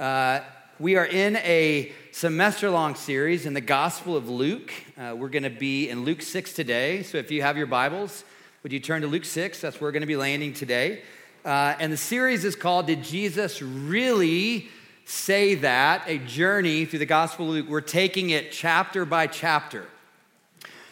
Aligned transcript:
Uh, 0.00 0.40
we 0.78 0.96
are 0.96 1.04
in 1.04 1.36
a 1.36 1.92
semester 2.10 2.70
long 2.70 2.94
series 2.94 3.44
in 3.44 3.52
the 3.52 3.60
Gospel 3.60 4.16
of 4.16 4.30
Luke. 4.30 4.72
Uh, 4.96 5.14
we're 5.14 5.28
going 5.28 5.42
to 5.42 5.50
be 5.50 5.90
in 5.90 6.06
Luke 6.06 6.22
6 6.22 6.54
today. 6.54 7.02
So 7.02 7.18
if 7.18 7.30
you 7.30 7.42
have 7.42 7.58
your 7.58 7.66
Bibles, 7.66 8.24
would 8.62 8.72
you 8.72 8.80
turn 8.80 9.02
to 9.02 9.06
Luke 9.06 9.26
6? 9.26 9.60
That's 9.60 9.78
where 9.78 9.88
we're 9.88 9.92
going 9.92 10.00
to 10.00 10.06
be 10.06 10.16
landing 10.16 10.54
today. 10.54 11.02
Uh, 11.44 11.74
and 11.78 11.92
the 11.92 11.98
series 11.98 12.46
is 12.46 12.56
called 12.56 12.86
Did 12.86 13.04
Jesus 13.04 13.60
Really 13.60 14.70
Say 15.04 15.56
That? 15.56 16.04
A 16.06 16.16
Journey 16.16 16.86
Through 16.86 17.00
the 17.00 17.04
Gospel 17.04 17.44
of 17.48 17.50
Luke. 17.50 17.68
We're 17.68 17.82
taking 17.82 18.30
it 18.30 18.52
chapter 18.52 19.04
by 19.04 19.26
chapter. 19.26 19.84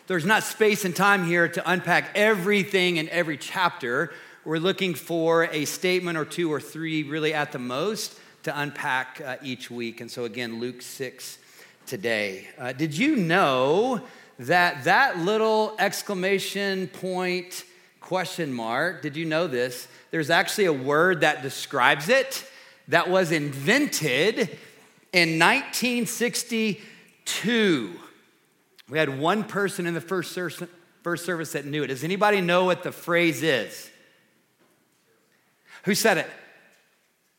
There's 0.07 0.27
not 0.27 0.43
space 0.43 0.85
and 0.85 0.95
time 0.95 1.25
here 1.25 1.49
to 1.49 1.71
unpack 1.71 2.11
everything 2.15 2.99
in 2.99 3.09
every 3.09 3.39
chapter. 3.39 4.13
We're 4.45 4.59
looking 4.59 4.93
for 4.95 5.45
a 5.45 5.65
statement 5.65 6.19
or 6.19 6.27
two 6.27 6.53
or 6.53 6.61
three, 6.61 7.05
really 7.05 7.33
at 7.33 7.53
the 7.53 7.59
most 7.59 8.21
to 8.45 8.61
unpack 8.61 9.21
uh, 9.25 9.37
each 9.43 9.71
week. 9.71 10.01
And 10.01 10.11
so, 10.11 10.25
again, 10.25 10.61
Luke 10.61 10.83
6 10.83 11.39
today. 11.87 12.49
Uh, 12.59 12.73
did 12.73 12.97
you 12.97 13.17
know 13.17 14.03
that 14.39 14.85
that 14.85 15.19
little 15.19 15.75
exclamation 15.79 16.89
point 16.89 17.65
question 18.01 18.53
mark, 18.53 19.03
did 19.03 19.17
you 19.17 19.27
know 19.27 19.47
this? 19.47 19.87
There's 20.11 20.31
actually 20.31 20.65
a 20.65 20.73
word 20.73 21.21
that 21.21 21.43
describes 21.43 22.09
it 22.09 22.45
that 22.89 23.09
was 23.11 23.31
invented 23.33 24.59
in 25.13 25.39
1962. 25.39 28.01
We 28.89 28.99
had 28.99 29.19
one 29.19 29.45
person 29.45 29.87
in 29.87 29.93
the 29.93 30.01
first, 30.01 30.33
service, 30.33 30.63
first 31.03 31.27
service 31.27 31.53
that 31.53 31.67
knew 31.67 31.83
it. 31.83 31.89
Does 31.89 32.03
anybody 32.03 32.41
know 32.41 32.65
what 32.65 32.83
the 32.83 32.93
phrase 32.93 33.43
is? 33.43 33.91
Who 35.85 35.95
said 35.95 36.17
it? 36.19 36.27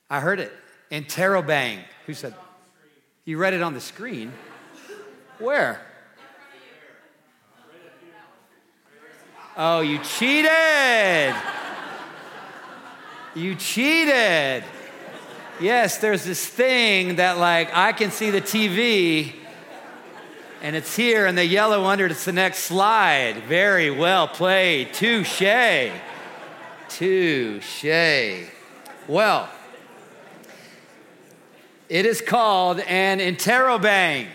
I 0.10 0.20
heard 0.20 0.40
it. 0.40 0.52
Interrobang. 0.92 1.80
Who 2.06 2.14
said? 2.14 2.34
You 3.26 3.38
read 3.38 3.54
it 3.54 3.62
on 3.62 3.74
the 3.74 3.82
screen. 3.82 4.34
Where? 5.38 5.82
Oh, 9.56 9.82
you 9.82 10.00
cheated. 10.00 11.36
You 13.36 13.56
cheated. 13.56 14.64
Yes, 15.60 15.98
there's 15.98 16.24
this 16.24 16.46
thing 16.46 17.18
that, 17.18 17.38
like, 17.38 17.70
I 17.76 17.92
can 17.92 18.12
see 18.12 18.32
the 18.32 18.42
TV 18.42 19.34
and 20.62 20.76
it's 20.76 20.96
here, 20.96 21.26
and 21.26 21.38
the 21.38 21.46
yellow 21.46 21.86
under 21.86 22.06
it's 22.08 22.26
the 22.26 22.34
next 22.34 22.60
slide. 22.60 23.44
Very 23.48 23.90
well 23.90 24.28
played. 24.28 24.94
Touche. 24.94 25.92
Touche. 26.90 28.50
Well, 29.08 29.50
it 31.90 32.06
is 32.06 32.22
called 32.22 32.80
an 32.82 33.18
interrobang. 33.18 34.28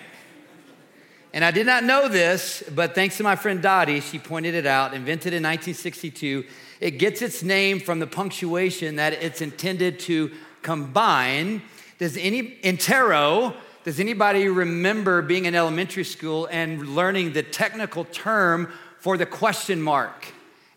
And 1.33 1.44
I 1.44 1.52
did 1.52 1.66
not 1.66 1.84
know 1.84 2.08
this, 2.08 2.64
but 2.74 2.94
thanks 2.97 3.16
to 3.19 3.22
my 3.22 3.36
friend 3.36 3.62
Dottie, 3.62 4.00
she 4.00 4.19
pointed 4.19 4.55
it 4.55 4.66
out, 4.66 4.92
invented 4.92 5.33
in 5.33 5.42
1962. 5.42 6.44
It 6.80 6.92
gets 6.92 7.22
its 7.22 7.44
name 7.44 7.78
from 7.78 8.00
the 8.00 8.06
punctuation 8.08 8.97
that 8.97 9.12
it's 9.14 9.41
intended 9.41 10.00
to 10.00 10.32
combine. 10.62 11.62
Does 11.98 12.16
any 12.16 12.56
interro, 12.62 13.55
does 13.84 14.00
anybody 14.00 14.48
remember 14.48 15.22
being 15.22 15.44
in 15.44 15.55
elementary 15.55 16.05
school 16.05 16.48
and 16.50 16.88
learning 16.88 17.32
the 17.32 17.42
technical 17.44 18.05
term 18.05 18.72
for 18.98 19.16
the 19.16 19.27
question 19.27 19.80
mark? 19.80 20.27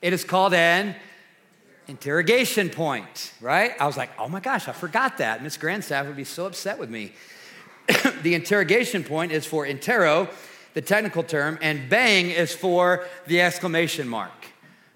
It 0.02 0.14
is 0.14 0.24
called 0.24 0.54
an 0.54 0.96
interrogation 1.88 2.70
point, 2.70 3.34
right? 3.42 3.72
I 3.80 3.86
was 3.86 3.98
like, 3.98 4.10
oh 4.20 4.28
my 4.28 4.40
gosh, 4.40 4.68
I 4.68 4.74
forgot 4.74 5.18
that. 5.20 5.42
Miss 5.42 5.58
Grandstaff 5.58 6.08
would 6.08 6.16
be 6.16 6.24
so 6.24 6.46
upset 6.46 6.80
with 6.80 6.90
me. 6.90 7.14
the 8.22 8.34
interrogation 8.34 9.04
point 9.04 9.32
is 9.32 9.46
for 9.46 9.66
interro, 9.66 10.30
the 10.74 10.82
technical 10.82 11.24
term, 11.24 11.58
and 11.62 11.90
bang 11.90 12.30
is 12.30 12.54
for 12.54 13.06
the 13.28 13.42
exclamation 13.42 14.08
mark. 14.08 14.32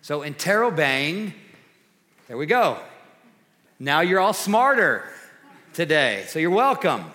So 0.01 0.21
interro 0.21 0.75
bang, 0.75 1.33
there 2.27 2.37
we 2.37 2.45
go. 2.45 2.77
Now 3.79 4.01
you're 4.01 4.19
all 4.19 4.33
smarter 4.33 5.05
today, 5.73 6.25
so 6.27 6.39
you're 6.39 6.49
welcome. 6.51 7.05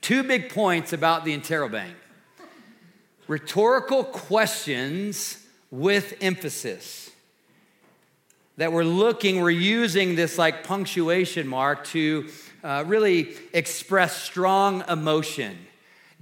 Two 0.00 0.22
big 0.22 0.50
points 0.50 0.92
about 0.92 1.24
the 1.24 1.36
interrobang 1.36 1.92
rhetorical 3.26 4.04
questions 4.04 5.44
with 5.70 6.14
emphasis 6.22 7.07
that 8.58 8.72
we're 8.72 8.84
looking, 8.84 9.40
we're 9.40 9.50
using 9.50 10.16
this 10.16 10.36
like 10.36 10.64
punctuation 10.64 11.46
mark 11.46 11.84
to 11.86 12.28
uh, 12.62 12.84
really 12.86 13.34
express 13.54 14.20
strong 14.20 14.84
emotion. 14.88 15.56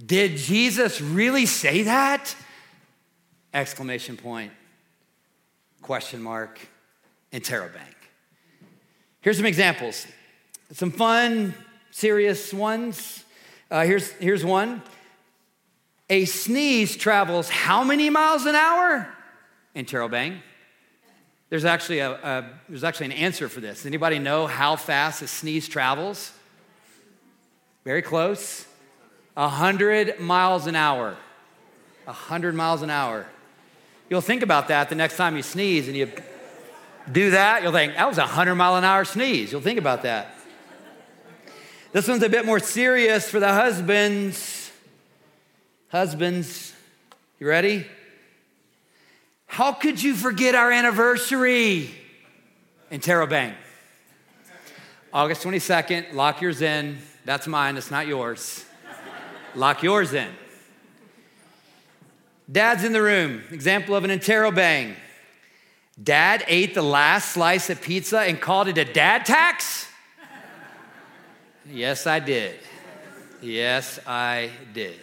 Did 0.03 0.37
Jesus 0.37 1.01
really 1.01 1.47
say 1.47 1.83
that? 1.83 2.35
Exclamation 3.53 4.17
point, 4.17 4.51
question 5.81 6.21
mark, 6.21 6.59
interrobang. 7.33 7.95
Here's 9.21 9.37
some 9.37 9.47
examples. 9.47 10.05
Some 10.71 10.91
fun, 10.91 11.55
serious 11.89 12.53
ones. 12.53 13.25
Uh, 13.71 13.83
here's, 13.83 14.11
here's 14.11 14.45
one. 14.45 14.83
A 16.09 16.25
sneeze 16.25 16.95
travels 16.97 17.49
how 17.49 17.83
many 17.83 18.11
miles 18.11 18.45
an 18.45 18.53
hour? 18.53 19.09
Interrobang. 19.75 20.41
There's 21.49 21.65
actually, 21.65 21.99
a, 21.99 22.11
a, 22.11 22.49
there's 22.67 22.83
actually 22.83 23.07
an 23.07 23.11
answer 23.13 23.47
for 23.47 23.61
this. 23.61 23.85
Anybody 23.85 24.19
know 24.19 24.47
how 24.47 24.75
fast 24.75 25.21
a 25.21 25.27
sneeze 25.27 25.67
travels? 25.67 26.31
Very 27.85 28.01
close. 28.01 28.65
100 29.35 30.19
miles 30.19 30.67
an 30.67 30.75
hour. 30.75 31.15
100 32.03 32.53
miles 32.53 32.81
an 32.81 32.89
hour. 32.89 33.25
You'll 34.09 34.21
think 34.21 34.41
about 34.41 34.69
that 34.69 34.89
the 34.89 34.95
next 34.95 35.15
time 35.15 35.35
you 35.35 35.43
sneeze 35.43 35.87
and 35.87 35.95
you 35.95 36.11
do 37.11 37.31
that, 37.31 37.63
you'll 37.63 37.71
think, 37.71 37.95
that 37.95 38.07
was 38.07 38.17
a 38.17 38.21
100 38.21 38.55
mile 38.55 38.75
an 38.75 38.83
hour 38.83 39.05
sneeze. 39.05 39.51
You'll 39.51 39.61
think 39.61 39.79
about 39.79 40.03
that. 40.03 40.35
This 41.93 42.07
one's 42.07 42.23
a 42.23 42.29
bit 42.29 42.45
more 42.45 42.59
serious 42.59 43.29
for 43.29 43.39
the 43.39 43.53
husbands. 43.53 44.71
Husbands, 45.89 46.73
you 47.39 47.47
ready? 47.47 47.85
How 49.47 49.71
could 49.71 50.01
you 50.03 50.13
forget 50.13 50.53
our 50.53 50.71
anniversary? 50.71 51.89
Interrobang. 52.91 53.53
August 55.11 55.43
22nd, 55.43 56.13
lock 56.13 56.41
yours 56.41 56.61
in. 56.61 56.99
That's 57.25 57.47
mine, 57.47 57.77
it's 57.77 57.89
not 57.89 58.05
yours. 58.07 58.65
lock 59.55 59.81
yours 59.81 60.13
in. 60.13 60.29
Dad's 62.49 62.83
in 62.83 62.93
the 62.93 63.01
room. 63.01 63.41
Example 63.51 63.95
of 63.95 64.03
an 64.03 64.11
interrobang. 64.11 64.95
Dad 66.01 66.43
ate 66.47 66.75
the 66.75 66.83
last 66.83 67.31
slice 67.31 67.69
of 67.69 67.81
pizza 67.81 68.19
and 68.19 68.39
called 68.39 68.67
it 68.67 68.77
a 68.77 68.85
dad 68.85 69.25
tax? 69.25 69.87
yes, 71.69 72.05
I 72.05 72.19
did. 72.19 72.59
Yes, 73.41 73.99
I 74.05 74.51
did. 74.73 74.99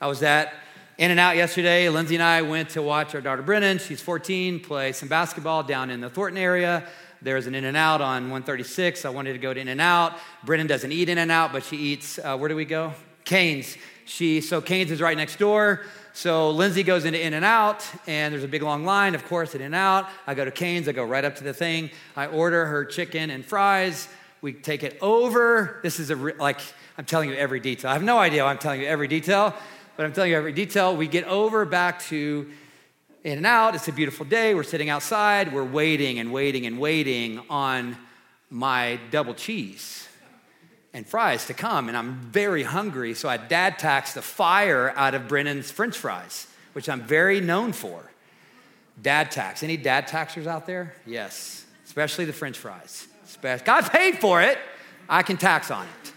I 0.00 0.08
was 0.08 0.22
at 0.22 0.52
in 0.98 1.10
and 1.10 1.18
out 1.18 1.36
yesterday. 1.36 1.88
Lindsay 1.88 2.16
and 2.16 2.22
I 2.22 2.42
went 2.42 2.70
to 2.70 2.82
watch 2.82 3.14
our 3.14 3.20
daughter 3.20 3.42
Brennan, 3.42 3.78
she's 3.78 4.00
14, 4.00 4.60
play 4.60 4.92
some 4.92 5.08
basketball 5.08 5.62
down 5.62 5.90
in 5.90 6.00
the 6.00 6.10
Thornton 6.10 6.40
area. 6.40 6.86
There's 7.22 7.46
an 7.46 7.54
In 7.54 7.64
and 7.64 7.76
Out 7.76 8.00
on 8.00 8.24
136. 8.24 9.04
I 9.04 9.08
wanted 9.08 9.32
to 9.32 9.38
go 9.38 9.54
to 9.54 9.60
In 9.60 9.68
and 9.68 9.80
Out. 9.80 10.18
Brennan 10.44 10.66
doesn't 10.66 10.90
eat 10.92 11.08
In 11.08 11.18
and 11.18 11.30
Out, 11.30 11.52
but 11.52 11.64
she 11.64 11.76
eats, 11.76 12.18
uh, 12.18 12.36
where 12.36 12.48
do 12.48 12.56
we 12.56 12.64
go? 12.64 12.92
Canes. 13.24 13.76
She, 14.04 14.40
so 14.40 14.60
Canes 14.60 14.90
is 14.90 15.00
right 15.00 15.16
next 15.16 15.38
door. 15.38 15.82
So 16.12 16.50
Lindsay 16.50 16.82
goes 16.82 17.04
into 17.04 17.24
In 17.24 17.32
and 17.32 17.44
Out, 17.44 17.88
and 18.06 18.34
there's 18.34 18.44
a 18.44 18.48
big 18.48 18.62
long 18.62 18.84
line, 18.84 19.14
of 19.14 19.24
course, 19.26 19.54
In 19.54 19.62
and 19.62 19.74
Out. 19.74 20.08
I 20.26 20.34
go 20.34 20.44
to 20.44 20.50
Canes, 20.50 20.88
I 20.88 20.92
go 20.92 21.04
right 21.04 21.24
up 21.24 21.36
to 21.36 21.44
the 21.44 21.54
thing. 21.54 21.90
I 22.16 22.26
order 22.26 22.66
her 22.66 22.84
chicken 22.84 23.30
and 23.30 23.44
fries. 23.44 24.08
We 24.42 24.52
take 24.52 24.82
it 24.82 24.98
over. 25.00 25.78
This 25.84 26.00
is 26.00 26.10
a, 26.10 26.16
like, 26.16 26.60
I'm 26.98 27.04
telling 27.04 27.30
you 27.30 27.36
every 27.36 27.60
detail. 27.60 27.90
I 27.90 27.94
have 27.94 28.02
no 28.02 28.18
idea 28.18 28.44
why 28.44 28.50
I'm 28.50 28.58
telling 28.58 28.80
you 28.80 28.88
every 28.88 29.08
detail 29.08 29.54
but 29.96 30.06
I'm 30.06 30.12
telling 30.12 30.30
you 30.30 30.36
every 30.36 30.52
detail. 30.52 30.96
We 30.96 31.06
get 31.06 31.24
over 31.24 31.64
back 31.64 32.00
to 32.04 32.50
in 33.24 33.38
and 33.38 33.46
out. 33.46 33.74
It's 33.74 33.88
a 33.88 33.92
beautiful 33.92 34.26
day. 34.26 34.54
We're 34.54 34.62
sitting 34.62 34.88
outside. 34.88 35.52
We're 35.52 35.64
waiting 35.64 36.18
and 36.18 36.32
waiting 36.32 36.66
and 36.66 36.78
waiting 36.78 37.40
on 37.48 37.96
my 38.50 38.98
double 39.10 39.34
cheese 39.34 40.08
and 40.92 41.06
fries 41.06 41.46
to 41.46 41.54
come. 41.54 41.88
And 41.88 41.96
I'm 41.96 42.16
very 42.16 42.62
hungry. 42.62 43.14
So 43.14 43.28
I 43.28 43.36
dad 43.36 43.78
taxed 43.78 44.14
the 44.14 44.22
fire 44.22 44.92
out 44.96 45.14
of 45.14 45.28
Brennan's 45.28 45.70
french 45.70 45.96
fries, 45.96 46.46
which 46.72 46.88
I'm 46.88 47.02
very 47.02 47.40
known 47.40 47.72
for. 47.72 48.10
Dad 49.00 49.30
tax. 49.30 49.62
Any 49.62 49.76
dad 49.76 50.06
taxers 50.06 50.46
out 50.46 50.66
there? 50.66 50.94
Yes, 51.06 51.64
especially 51.86 52.24
the 52.24 52.32
french 52.32 52.58
fries. 52.58 53.08
God 53.42 53.90
paid 53.90 54.18
for 54.18 54.42
it. 54.42 54.58
I 55.08 55.22
can 55.22 55.36
tax 55.36 55.70
on 55.70 55.86
it. 55.86 56.11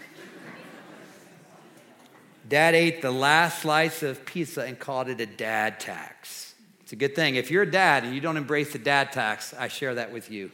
Dad 2.48 2.74
ate 2.76 3.02
the 3.02 3.10
last 3.10 3.62
slice 3.62 4.02
of 4.02 4.24
pizza 4.24 4.62
and 4.62 4.78
called 4.78 5.08
it 5.08 5.20
a 5.20 5.26
dad 5.26 5.80
tax. 5.80 6.54
It's 6.80 6.92
a 6.92 6.96
good 6.96 7.16
thing. 7.16 7.34
If 7.34 7.50
you're 7.50 7.64
a 7.64 7.70
dad 7.70 8.04
and 8.04 8.14
you 8.14 8.20
don't 8.20 8.36
embrace 8.36 8.72
the 8.72 8.78
dad 8.78 9.10
tax, 9.10 9.52
I 9.52 9.66
share 9.66 9.96
that 9.96 10.12
with 10.12 10.30
you. 10.30 10.52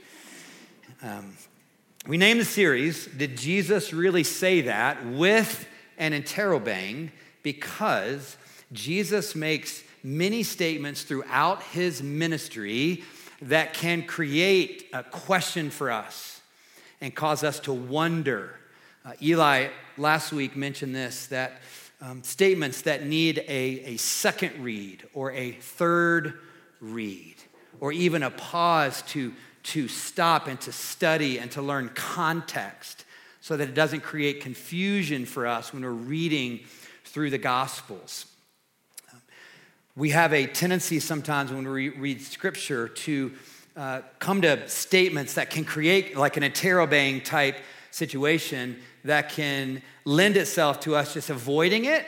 Um, 1.03 1.37
we 2.07 2.17
named 2.17 2.41
the 2.41 2.47
series, 2.47 3.07
Did 3.07 3.37
Jesus 3.37 3.93
Really 3.93 4.25
Say 4.25 4.63
That? 4.63 5.05
with 5.05 5.67
an 5.99 6.13
interrobang 6.13 7.11
because 7.43 8.39
Jesus 8.73 9.35
makes 9.35 9.83
many 10.03 10.43
statements 10.43 11.03
throughout 11.03 11.63
his 11.63 12.03
ministry 12.03 13.05
that 13.43 13.75
can 13.75 14.05
create 14.05 14.89
a 14.95 15.03
question 15.03 15.69
for 15.69 15.91
us 15.91 16.41
and 17.03 17.15
cause 17.15 17.45
us 17.45 17.61
to 17.61 17.73
wonder. 17.73 18.55
Uh, 19.05 19.13
Eli 19.21 19.69
last 19.99 20.33
week 20.33 20.57
mentioned 20.57 20.95
this 20.95 21.27
that 21.27 21.61
um, 22.03 22.23
statements 22.25 22.83
that 22.83 23.07
need 23.07 23.39
a, 23.47 23.81
a 23.85 23.97
second 23.97 24.63
read 24.63 25.05
or 25.15 25.31
a 25.33 25.53
third 25.53 26.41
read 26.81 27.37
or 27.79 27.93
even 27.93 28.25
a 28.25 28.31
pause 28.31 29.03
to, 29.03 29.33
to 29.63 29.87
stop 29.87 30.49
and 30.49 30.61
to 30.63 30.73
study 30.73 31.39
and 31.39 31.51
to 31.53 31.63
learn 31.63 31.89
context 31.95 33.05
so 33.41 33.57
that 33.57 33.69
it 33.69 33.75
doesn't 33.75 34.03
create 34.03 34.41
confusion 34.41 35.25
for 35.25 35.47
us 35.47 35.73
when 35.73 35.85
we're 35.85 35.91
reading 35.91 36.61
through 37.05 37.31
the 37.31 37.39
Gospels. 37.39 38.27
We 39.95 40.11
have 40.11 40.33
a 40.33 40.47
tendency 40.47 40.99
sometimes 40.99 41.53
when 41.53 41.69
we 41.69 41.91
read 41.91 42.21
scripture 42.21 42.89
to 42.89 43.33
uh, 43.77 44.01
come 44.19 44.43
to 44.43 44.69
statements 44.69 45.35
that 45.35 45.51
can 45.51 45.65
create 45.65 46.17
like 46.17 46.37
an 46.37 46.43
interrobang 46.43 47.25
type 47.25 47.57
situation 47.93 48.77
that 49.05 49.29
can 49.29 49.81
lend 50.05 50.37
itself 50.37 50.81
to 50.81 50.97
us 50.97 51.15
just 51.15 51.31
avoiding 51.31 51.85
it 51.85 52.05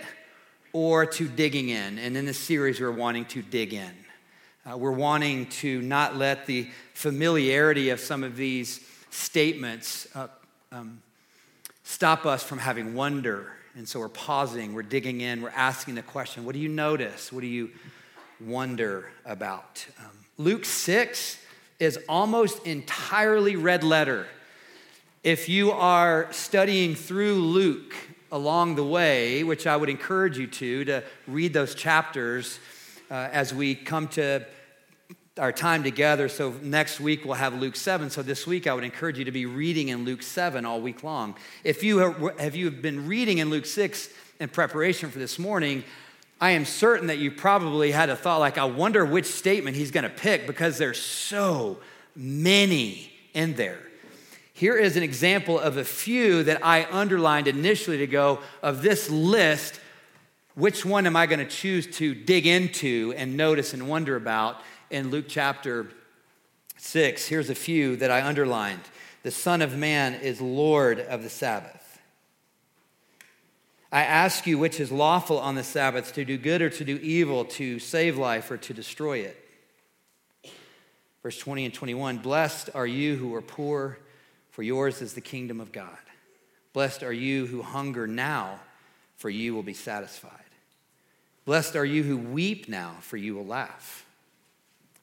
or 0.72 1.06
to 1.06 1.28
digging 1.28 1.68
in. 1.68 1.98
And 1.98 2.16
in 2.16 2.26
this 2.26 2.38
series, 2.38 2.80
we're 2.80 2.90
wanting 2.90 3.26
to 3.26 3.42
dig 3.42 3.72
in. 3.72 3.92
Uh, 4.68 4.76
we're 4.76 4.90
wanting 4.90 5.46
to 5.46 5.80
not 5.82 6.16
let 6.16 6.46
the 6.46 6.68
familiarity 6.94 7.90
of 7.90 8.00
some 8.00 8.24
of 8.24 8.36
these 8.36 8.80
statements 9.10 10.08
uh, 10.16 10.26
um, 10.72 11.00
stop 11.84 12.26
us 12.26 12.42
from 12.42 12.58
having 12.58 12.94
wonder 12.94 13.52
and 13.76 13.88
so 13.88 13.98
we're 13.98 14.08
pausing, 14.08 14.72
we're 14.72 14.82
digging 14.82 15.20
in, 15.20 15.42
we're 15.42 15.50
asking 15.50 15.96
the 15.96 16.02
question 16.02 16.44
what 16.44 16.54
do 16.54 16.60
you 16.60 16.68
notice? 16.68 17.32
What 17.32 17.40
do 17.40 17.46
you 17.46 17.70
wonder 18.40 19.10
about? 19.24 19.84
Um, 19.98 20.10
Luke 20.38 20.64
6 20.64 21.38
is 21.80 21.98
almost 22.08 22.64
entirely 22.66 23.56
red 23.56 23.82
letter. 23.82 24.26
If 25.24 25.48
you 25.48 25.70
are 25.72 26.28
studying 26.32 26.94
through 26.94 27.36
Luke 27.36 27.94
along 28.30 28.74
the 28.74 28.84
way, 28.84 29.42
which 29.42 29.66
I 29.66 29.74
would 29.74 29.88
encourage 29.88 30.36
you 30.36 30.46
to, 30.46 30.84
to 30.84 31.02
read 31.26 31.54
those 31.54 31.74
chapters 31.74 32.58
uh, 33.10 33.30
as 33.32 33.54
we 33.54 33.74
come 33.74 34.06
to 34.08 34.44
our 35.38 35.50
time 35.50 35.82
together. 35.82 36.28
So 36.28 36.52
next 36.60 37.00
week 37.00 37.24
we'll 37.24 37.36
have 37.36 37.54
Luke 37.54 37.74
7. 37.74 38.10
So 38.10 38.20
this 38.20 38.46
week 38.46 38.66
I 38.66 38.74
would 38.74 38.84
encourage 38.84 39.18
you 39.18 39.24
to 39.24 39.32
be 39.32 39.46
reading 39.46 39.88
in 39.88 40.04
Luke 40.04 40.22
7 40.22 40.66
all 40.66 40.82
week 40.82 41.02
long. 41.02 41.36
If 41.64 41.82
you 41.82 41.98
have, 42.00 42.38
have 42.38 42.54
you 42.54 42.70
been 42.70 43.08
reading 43.08 43.38
in 43.38 43.48
Luke 43.48 43.64
6 43.64 44.10
in 44.40 44.50
preparation 44.50 45.10
for 45.10 45.18
this 45.18 45.38
morning, 45.38 45.84
I 46.38 46.50
am 46.50 46.66
certain 46.66 47.06
that 47.06 47.16
you 47.16 47.30
probably 47.30 47.92
had 47.92 48.10
a 48.10 48.16
thought 48.16 48.40
like, 48.40 48.58
I 48.58 48.66
wonder 48.66 49.06
which 49.06 49.24
statement 49.24 49.74
he's 49.74 49.90
going 49.90 50.04
to 50.04 50.10
pick 50.10 50.46
because 50.46 50.76
there's 50.76 51.00
so 51.00 51.78
many 52.14 53.10
in 53.32 53.54
there. 53.54 53.78
Here 54.54 54.76
is 54.76 54.96
an 54.96 55.02
example 55.02 55.58
of 55.58 55.76
a 55.76 55.84
few 55.84 56.42
that 56.44 56.64
I 56.64 56.86
underlined 56.90 57.46
initially 57.46 57.98
to 57.98 58.06
go 58.06 58.38
of 58.62 58.80
this 58.80 59.10
list. 59.10 59.78
Which 60.54 60.84
one 60.84 61.06
am 61.06 61.16
I 61.16 61.26
going 61.26 61.40
to 61.40 61.46
choose 61.46 61.86
to 61.98 62.14
dig 62.14 62.46
into 62.46 63.12
and 63.16 63.36
notice 63.36 63.74
and 63.74 63.88
wonder 63.88 64.16
about? 64.16 64.62
in 64.94 65.10
Luke 65.10 65.26
chapter 65.28 65.88
6. 66.76 67.26
Here's 67.26 67.50
a 67.50 67.54
few 67.54 67.96
that 67.96 68.12
I 68.12 68.22
underlined. 68.22 68.82
The 69.24 69.32
Son 69.32 69.60
of 69.60 69.76
Man 69.76 70.14
is 70.14 70.40
Lord 70.40 71.00
of 71.00 71.24
the 71.24 71.28
Sabbath. 71.28 72.00
I 73.90 74.02
ask 74.02 74.46
you 74.46 74.56
which 74.56 74.78
is 74.78 74.92
lawful 74.92 75.38
on 75.38 75.56
the 75.56 75.64
Sabbath, 75.64 76.14
to 76.14 76.24
do 76.24 76.38
good 76.38 76.62
or 76.62 76.70
to 76.70 76.84
do 76.84 76.96
evil, 77.02 77.44
to 77.44 77.80
save 77.80 78.16
life 78.16 78.50
or 78.50 78.56
to 78.56 78.72
destroy 78.72 79.18
it. 79.18 79.36
Verse 81.24 81.38
20 81.38 81.64
and 81.64 81.74
21 81.74 82.18
Blessed 82.18 82.70
are 82.74 82.86
you 82.86 83.16
who 83.16 83.34
are 83.34 83.42
poor, 83.42 83.98
for 84.54 84.62
yours 84.62 85.02
is 85.02 85.12
the 85.12 85.20
kingdom 85.20 85.60
of 85.60 85.70
God. 85.70 85.98
Blessed 86.72 87.02
are 87.02 87.12
you 87.12 87.46
who 87.46 87.62
hunger 87.62 88.06
now, 88.06 88.58
for 89.16 89.30
you 89.30 89.54
will 89.54 89.62
be 89.62 89.74
satisfied. 89.74 90.32
Blessed 91.44 91.76
are 91.76 91.84
you 91.84 92.02
who 92.02 92.16
weep 92.16 92.68
now, 92.68 92.96
for 93.00 93.16
you 93.16 93.34
will 93.34 93.46
laugh 93.46 94.04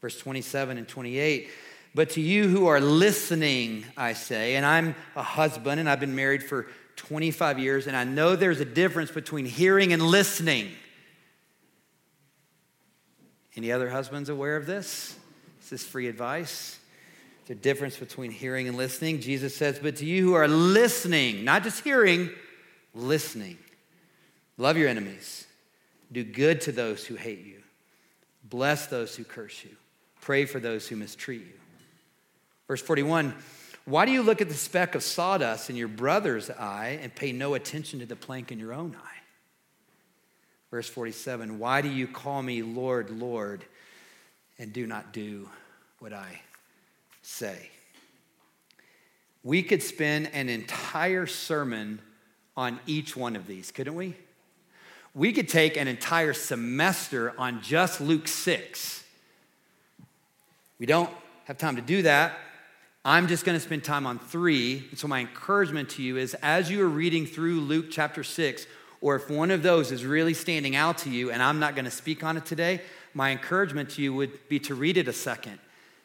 verse 0.01 0.17
27 0.17 0.77
and 0.77 0.87
28. 0.87 1.49
But 1.93 2.11
to 2.11 2.21
you 2.21 2.47
who 2.47 2.67
are 2.67 2.81
listening, 2.81 3.85
I 3.95 4.13
say, 4.13 4.55
and 4.55 4.65
I'm 4.65 4.95
a 5.15 5.23
husband 5.23 5.79
and 5.79 5.89
I've 5.89 5.99
been 5.99 6.15
married 6.15 6.43
for 6.43 6.67
25 6.95 7.59
years, 7.59 7.87
and 7.87 7.95
I 7.95 8.03
know 8.03 8.35
there's 8.35 8.59
a 8.59 8.65
difference 8.65 9.11
between 9.11 9.45
hearing 9.45 9.93
and 9.93 10.01
listening. 10.01 10.71
Any 13.55 13.71
other 13.71 13.89
husbands 13.89 14.29
aware 14.29 14.55
of 14.55 14.65
this? 14.65 15.15
Is 15.61 15.69
this 15.69 15.83
free 15.83 16.07
advice? 16.07 16.79
A 17.49 17.55
difference 17.55 17.97
between 17.97 18.31
hearing 18.31 18.69
and 18.69 18.77
listening. 18.77 19.19
Jesus 19.19 19.53
says, 19.53 19.77
But 19.77 19.97
to 19.97 20.05
you 20.05 20.23
who 20.23 20.33
are 20.35 20.47
listening, 20.47 21.43
not 21.43 21.63
just 21.63 21.83
hearing, 21.83 22.29
listening, 22.93 23.57
love 24.57 24.77
your 24.77 24.87
enemies, 24.87 25.45
do 26.13 26.23
good 26.23 26.61
to 26.61 26.71
those 26.71 27.05
who 27.05 27.15
hate 27.15 27.45
you, 27.45 27.61
bless 28.45 28.87
those 28.87 29.17
who 29.17 29.25
curse 29.25 29.65
you. 29.65 29.75
Pray 30.21 30.45
for 30.45 30.61
those 30.61 30.87
who 30.87 30.95
mistreat 30.95 31.41
you. 31.41 31.59
Verse 32.67 32.81
41 32.81 33.33
Why 33.83 34.05
do 34.05 34.13
you 34.13 34.21
look 34.21 34.39
at 34.39 34.47
the 34.47 34.55
speck 34.55 34.95
of 34.95 35.03
sawdust 35.03 35.69
in 35.69 35.75
your 35.75 35.89
brother's 35.89 36.49
eye 36.49 36.99
and 37.01 37.13
pay 37.13 37.33
no 37.33 37.55
attention 37.55 37.99
to 37.99 38.05
the 38.05 38.15
plank 38.15 38.51
in 38.51 38.59
your 38.59 38.71
own 38.71 38.95
eye? 38.95 39.21
Verse 40.69 40.87
47 40.87 41.59
Why 41.59 41.81
do 41.81 41.89
you 41.89 42.07
call 42.07 42.41
me 42.41 42.61
Lord, 42.61 43.09
Lord, 43.09 43.65
and 44.57 44.71
do 44.71 44.87
not 44.87 45.11
do 45.11 45.49
what 45.99 46.13
I 46.13 46.41
say? 47.21 47.69
We 49.43 49.63
could 49.63 49.81
spend 49.81 50.29
an 50.33 50.49
entire 50.49 51.25
sermon 51.25 51.99
on 52.55 52.79
each 52.85 53.15
one 53.15 53.35
of 53.35 53.47
these, 53.47 53.71
couldn't 53.71 53.95
we? 53.95 54.15
We 55.13 55.33
could 55.33 55.49
take 55.49 55.77
an 55.77 55.87
entire 55.87 56.33
semester 56.33 57.33
on 57.37 57.61
just 57.61 57.99
Luke 57.99 58.27
6 58.27 59.01
we 60.81 60.87
don't 60.87 61.11
have 61.43 61.59
time 61.59 61.75
to 61.75 61.81
do 61.83 62.01
that. 62.01 62.39
I'm 63.05 63.27
just 63.27 63.45
going 63.45 63.55
to 63.55 63.63
spend 63.63 63.83
time 63.83 64.07
on 64.07 64.17
three. 64.17 64.87
And 64.89 64.97
so, 64.97 65.07
my 65.07 65.19
encouragement 65.19 65.89
to 65.91 66.01
you 66.01 66.17
is 66.17 66.33
as 66.41 66.71
you 66.71 66.81
are 66.81 66.89
reading 66.89 67.27
through 67.27 67.59
Luke 67.59 67.91
chapter 67.91 68.23
6, 68.23 68.65
or 68.99 69.15
if 69.15 69.29
one 69.29 69.51
of 69.51 69.61
those 69.61 69.91
is 69.91 70.03
really 70.03 70.33
standing 70.33 70.75
out 70.75 70.97
to 70.99 71.11
you 71.11 71.29
and 71.29 71.43
I'm 71.43 71.59
not 71.59 71.75
going 71.75 71.85
to 71.85 71.91
speak 71.91 72.23
on 72.23 72.35
it 72.35 72.47
today, 72.47 72.81
my 73.13 73.29
encouragement 73.29 73.91
to 73.91 74.01
you 74.01 74.11
would 74.15 74.49
be 74.49 74.57
to 74.61 74.73
read 74.73 74.97
it 74.97 75.07
a 75.07 75.13
second 75.13 75.59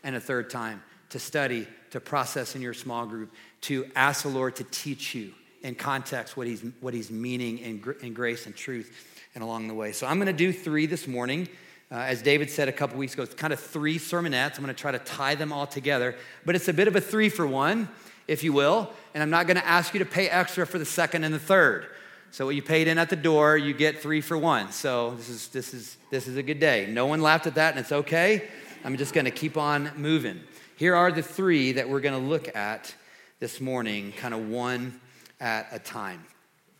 and 0.05 0.15
a 0.15 0.21
third 0.21 0.51
time, 0.51 0.83
to 1.17 1.25
study, 1.25 1.67
to 1.91 1.99
process 1.99 2.55
in 2.55 2.61
your 2.61 2.75
small 2.75 3.07
group, 3.07 3.33
to 3.63 3.91
ask 3.97 4.23
the 4.23 4.29
Lord 4.29 4.55
to 4.57 4.65
teach 4.65 5.15
you 5.15 5.33
in 5.63 5.75
context 5.75 6.37
what 6.37 6.47
He's, 6.47 6.63
what 6.81 6.93
he's 6.93 7.11
meaning 7.11 7.59
in, 7.59 7.83
in 8.03 8.13
grace 8.13 8.45
and 8.45 8.55
truth 8.55 9.25
and 9.35 9.43
along 9.43 9.69
the 9.69 9.75
way. 9.75 9.93
So, 9.93 10.07
I'm 10.07 10.19
going 10.19 10.27
to 10.27 10.33
do 10.33 10.53
three 10.53 10.85
this 10.85 11.09
morning. 11.09 11.49
Uh, 11.91 11.95
as 11.97 12.21
David 12.21 12.51
said 12.51 12.69
a 12.69 12.73
couple 12.73 12.99
weeks 12.99 13.15
ago, 13.15 13.23
it's 13.23 13.35
kind 13.35 13.53
of 13.53 13.61
three 13.61 13.99
sermonettes. 13.99 14.59
I'm 14.59 14.65
going 14.65 14.75
to 14.75 14.81
try 14.81 14.93
to 14.93 14.99
tie 14.99 15.37
them 15.37 15.53
all 15.53 15.67
together, 15.67 16.17
but 16.45 16.55
it's 16.55 16.69
a 16.69 16.73
bit 16.73 16.89
of 16.89 16.97
a 16.97 17.01
three 17.01 17.29
for 17.29 17.47
one, 17.47 17.89
if 18.29 18.45
you 18.45 18.53
will. 18.53 18.91
And 19.15 19.23
I'm 19.23 19.31
not 19.31 19.47
going 19.47 19.57
to 19.57 19.67
ask 19.67 19.95
you 19.95 20.01
to 20.01 20.05
pay 20.05 20.29
extra 20.29 20.67
for 20.67 20.79
the 20.79 20.85
second 20.85 21.25
and 21.25 21.33
the 21.33 21.39
third. 21.39 21.87
So 22.31 22.45
what 22.45 22.57
you 22.57 22.63
paid 22.63 22.89
in 22.89 22.99
at 22.99 23.09
the 23.09 23.17
door, 23.17 23.57
you 23.57 23.73
get 23.73 24.03
three 24.03 24.21
for 24.21 24.37
one. 24.37 24.73
So 24.73 25.15
this 25.15 25.31
is 25.31 25.49
this 25.49 25.73
is 25.73 25.97
this 26.11 26.29
is 26.29 26.37
a 26.37 26.43
good 26.43 26.61
day. 26.61 26.87
No 26.91 27.07
one 27.07 27.23
laughed 27.23 27.47
at 27.47 27.55
that, 27.55 27.71
and 27.71 27.81
it's 27.81 27.93
okay. 27.93 28.49
I'm 28.85 28.97
just 28.97 29.15
going 29.15 29.25
to 29.25 29.31
keep 29.31 29.57
on 29.57 29.91
moving. 29.97 30.41
Here 30.77 30.95
are 30.95 31.11
the 31.11 31.23
three 31.23 31.73
that 31.73 31.89
we're 31.89 32.01
going 32.01 32.21
to 32.21 32.29
look 32.29 32.55
at 32.55 32.95
this 33.41 33.63
morning, 33.63 34.13
kind 34.13 34.35
of 34.35 34.51
one 34.51 35.01
at 35.41 35.69
a 35.73 35.79
time. 35.79 36.23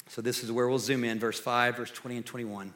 So 0.09 0.21
this 0.21 0.45
is 0.45 0.53
where 0.53 0.69
we'll 0.69 0.79
zoom 0.79 1.03
in: 1.03 1.19
verse 1.19 1.41
five, 1.41 1.79
verse 1.79 1.91
20 1.93 2.19
and 2.19 2.27
21, 2.27 2.75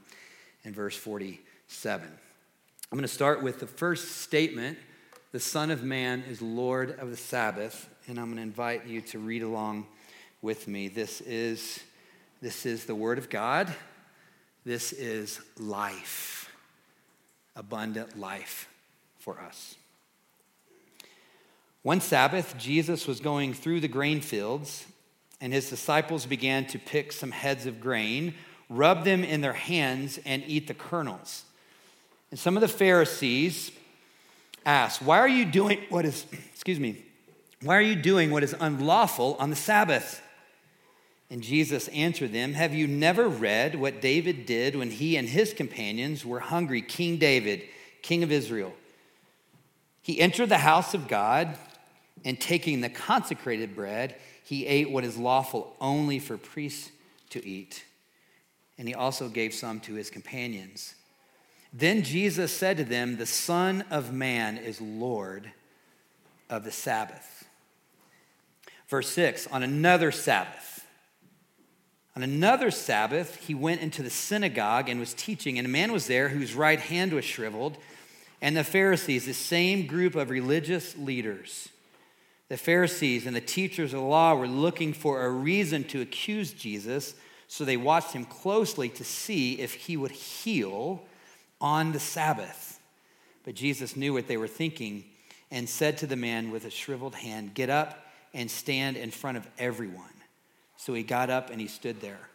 and 0.65 0.75
verse 0.75 0.97
47. 0.97 2.09
I'm 2.09 2.97
going 2.97 3.03
to 3.03 3.09
start 3.09 3.43
with 3.43 3.61
the 3.61 3.67
first 3.67 4.23
statement 4.23 4.79
the 5.33 5.41
Son 5.41 5.71
of 5.71 5.83
Man 5.83 6.25
is 6.27 6.41
Lord 6.41 6.99
of 6.99 7.11
the 7.11 7.19
Sabbath, 7.19 7.91
and 8.09 8.19
I'm 8.19 8.27
going 8.27 8.37
to 8.37 8.43
invite 8.43 8.87
you 8.87 9.03
to 9.03 9.19
read 9.19 9.43
along 9.43 9.89
with 10.41 10.69
me. 10.69 10.89
This 10.89 11.21
is, 11.21 11.81
this 12.41 12.65
is 12.65 12.87
the 12.87 12.95
Word 12.95 13.19
of 13.19 13.29
God, 13.29 13.71
this 14.65 14.93
is 14.93 15.39
life, 15.59 16.51
abundant 17.55 18.19
life 18.19 18.71
for 19.19 19.39
us. 19.39 19.77
One 21.83 22.01
Sabbath, 22.01 22.57
Jesus 22.59 23.07
was 23.07 23.21
going 23.21 23.55
through 23.55 23.81
the 23.81 23.89
grain 23.89 24.21
fields, 24.21 24.87
and 25.41 25.53
his 25.53 25.71
disciples 25.71 26.27
began 26.27 26.67
to 26.67 26.79
pick 26.79 27.11
some 27.13 27.31
heads 27.31 27.65
of 27.65 27.81
grain, 27.81 28.35
rub 28.69 29.05
them 29.05 29.25
in 29.25 29.41
their 29.41 29.55
hands, 29.55 30.19
and 30.27 30.43
eat 30.47 30.67
the 30.67 30.75
kernels. 30.75 31.45
And 32.31 32.39
some 32.39 32.57
of 32.57 32.61
the 32.61 32.69
Pharisees 32.69 33.73
asked, 34.67 35.01
Why 35.01 35.19
are 35.19 35.29
you 35.29 35.47
doing 35.47 35.81
what 35.89 36.05
is, 36.05 36.27
excuse 36.53 36.79
me, 36.79 37.03
Why 37.63 37.77
are 37.77 37.83
you 37.83 37.97
doing 37.97 38.31
what 38.31 38.43
is 38.43 38.55
unlawful 38.61 39.37
on 39.39 39.49
the 39.49 39.57
Sabbath? 39.57 40.23
And 41.31 41.43
Jesus 41.43 41.89
answered 41.89 42.33
them, 42.33 42.55
Have 42.55 42.75
you 42.75 42.87
never 42.87 43.29
read 43.29 43.77
what 43.77 44.03
David 44.03 44.45
did 44.47 44.77
when 44.77 44.91
he 44.91 45.17
and 45.17 45.29
his 45.29 45.55
companions 45.55 46.27
were 46.27 46.41
hungry? 46.41 46.83
King 46.83 47.17
David, 47.17 47.63
king 48.03 48.23
of 48.23 48.33
Israel. 48.33 48.75
He 50.03 50.21
entered 50.21 50.49
the 50.49 50.59
house 50.59 50.93
of 50.93 51.09
God, 51.09 51.57
and 52.25 52.41
taking 52.41 52.81
the 52.81 52.89
consecrated 52.89 53.75
bread, 53.75 54.17
he 54.45 54.67
ate 54.67 54.91
what 54.91 55.05
is 55.05 55.17
lawful 55.17 55.77
only 55.81 56.19
for 56.19 56.37
priests 56.37 56.91
to 57.31 57.45
eat. 57.47 57.85
And 58.79 58.89
he 58.89 58.95
also 58.95 59.29
gave 59.29 59.55
some 59.55 59.81
to 59.81 59.95
his 59.95 60.11
companions. 60.11 60.95
Then 61.73 62.03
Jesus 62.03 62.53
said 62.53 62.77
to 62.79 62.85
them, 62.85 63.17
The 63.17 63.27
Son 63.27 63.85
of 63.91 64.13
Man 64.13 64.57
is 64.59 64.81
Lord 64.81 65.51
of 66.49 66.65
the 66.65 66.73
Sabbath. 66.73 67.49
Verse 68.89 69.09
6 69.11 69.47
On 69.49 69.63
another 69.63 70.11
Sabbath, 70.11 70.71
on 72.17 72.25
another 72.25 72.71
Sabbath, 72.71 73.37
he 73.37 73.55
went 73.55 73.81
into 73.81 74.03
the 74.03 74.11
synagogue 74.11 74.89
and 74.89 74.99
was 74.99 75.15
teaching, 75.15 75.59
and 75.59 75.67
a 75.67 75.71
man 75.71 75.93
was 75.93 76.07
there 76.07 76.29
whose 76.29 76.55
right 76.55 76.81
hand 76.81 77.13
was 77.13 77.25
shriveled. 77.25 77.79
And 78.43 78.57
the 78.57 78.65
Pharisees, 78.65 79.27
the 79.27 79.35
same 79.35 79.87
group 79.87 80.17
of 80.17 80.31
religious 80.31 80.97
leaders, 80.97 81.69
the 82.51 82.57
Pharisees 82.57 83.27
and 83.27 83.37
the 83.37 83.41
teachers 83.41 83.95
of 83.95 84.01
the 84.01 84.07
law 84.07 84.35
were 84.35 84.49
looking 84.49 84.93
for 84.93 85.25
a 85.25 85.31
reason 85.31 85.85
to 85.85 86.01
accuse 86.01 86.53
Jesus, 86.53 87.15
so 87.47 87.65
they 87.65 87.77
watched 87.77 88.13
him 88.13 88.25
closely 88.25 88.89
to 88.89 89.05
see 89.05 89.61
if 89.61 89.73
he 89.73 89.97
would 89.97 90.11
heal 90.11 91.01
on 91.61 91.93
the 91.93 92.01
Sabbath. 92.01 92.81
But 93.45 93.55
Jesus 93.55 93.95
knew 93.95 94.13
what 94.13 94.27
they 94.27 94.37
were 94.37 94.49
thinking 94.49 95.05
and 95.53 95.69
said 95.69 95.99
to 95.99 96.09
the 96.09 96.17
man 96.17 96.51
with 96.51 96.65
a 96.65 96.71
shriveled 96.71 97.15
hand, 97.15 97.55
Get 97.55 97.71
up 97.71 98.05
and 98.35 98.51
stand 98.51 98.97
in 98.97 99.13
front 99.13 99.37
of 99.37 99.47
everyone. 99.57 100.05
So 100.77 100.93
he 100.93 101.05
got 101.05 101.31
up 101.31 101.51
and 101.51 101.61
he 101.61 101.69
stood 101.69 102.01
there. 102.01 102.31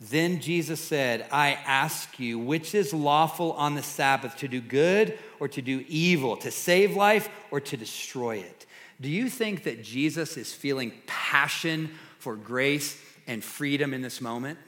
Then 0.00 0.40
Jesus 0.40 0.80
said, 0.80 1.26
I 1.32 1.52
ask 1.64 2.20
you, 2.20 2.38
which 2.38 2.74
is 2.74 2.92
lawful 2.92 3.52
on 3.52 3.74
the 3.74 3.82
Sabbath, 3.82 4.36
to 4.38 4.48
do 4.48 4.60
good 4.60 5.18
or 5.40 5.48
to 5.48 5.62
do 5.62 5.82
evil, 5.88 6.36
to 6.38 6.50
save 6.50 6.94
life 6.94 7.30
or 7.50 7.60
to 7.60 7.76
destroy 7.78 8.36
it? 8.36 8.66
Do 9.00 9.08
you 9.08 9.28
think 9.28 9.64
that 9.64 9.82
Jesus 9.82 10.36
is 10.36 10.52
feeling 10.52 10.92
passion 11.06 11.90
for 12.18 12.36
grace 12.36 13.00
and 13.26 13.42
freedom 13.42 13.92
in 13.92 14.02
this 14.02 14.20
moment? 14.20 14.58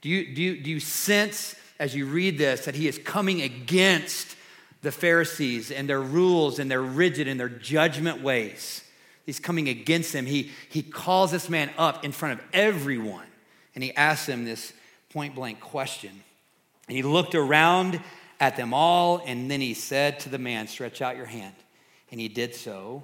Do 0.00 0.08
you, 0.08 0.34
do 0.34 0.42
you, 0.42 0.60
do 0.60 0.70
you 0.70 0.80
sense 0.80 1.54
as 1.78 1.94
you 1.94 2.06
read 2.06 2.38
this 2.38 2.66
that 2.66 2.74
he 2.74 2.88
is 2.88 2.98
coming 2.98 3.42
against 3.42 4.36
the 4.82 4.92
Pharisees 4.92 5.70
and 5.70 5.88
their 5.88 6.00
rules 6.00 6.58
and 6.58 6.70
their 6.70 6.82
rigid 6.82 7.26
and 7.26 7.40
their 7.40 7.48
judgment 7.48 8.22
ways? 8.22 8.84
he's 9.26 9.40
coming 9.40 9.68
against 9.68 10.12
them. 10.12 10.26
He, 10.26 10.50
he 10.68 10.82
calls 10.82 11.30
this 11.32 11.48
man 11.48 11.70
up 11.78 12.04
in 12.04 12.12
front 12.12 12.40
of 12.40 12.46
everyone 12.52 13.26
and 13.74 13.82
he 13.82 13.94
asks 13.96 14.28
him 14.28 14.44
this 14.44 14.72
point 15.10 15.34
blank 15.34 15.60
question. 15.60 16.10
And 16.88 16.96
he 16.96 17.02
looked 17.02 17.34
around 17.34 18.00
at 18.40 18.56
them 18.56 18.74
all 18.74 19.22
and 19.26 19.50
then 19.50 19.60
he 19.60 19.74
said 19.74 20.20
to 20.20 20.28
the 20.28 20.38
man, 20.38 20.68
Stretch 20.68 21.02
out 21.02 21.16
your 21.16 21.26
hand. 21.26 21.54
And 22.10 22.20
he 22.20 22.28
did 22.28 22.54
so, 22.54 23.02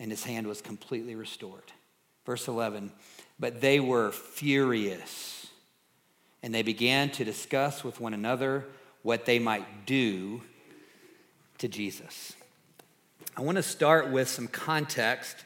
and 0.00 0.10
his 0.10 0.24
hand 0.24 0.46
was 0.48 0.62
completely 0.62 1.14
restored. 1.14 1.62
Verse 2.24 2.48
11, 2.48 2.90
but 3.38 3.60
they 3.60 3.78
were 3.78 4.10
furious 4.10 5.46
and 6.42 6.54
they 6.54 6.62
began 6.62 7.10
to 7.10 7.24
discuss 7.24 7.84
with 7.84 8.00
one 8.00 8.14
another 8.14 8.64
what 9.02 9.26
they 9.26 9.38
might 9.38 9.86
do 9.86 10.40
to 11.58 11.68
Jesus. 11.68 12.34
I 13.36 13.42
want 13.42 13.56
to 13.56 13.62
start 13.62 14.10
with 14.10 14.28
some 14.28 14.48
context 14.48 15.36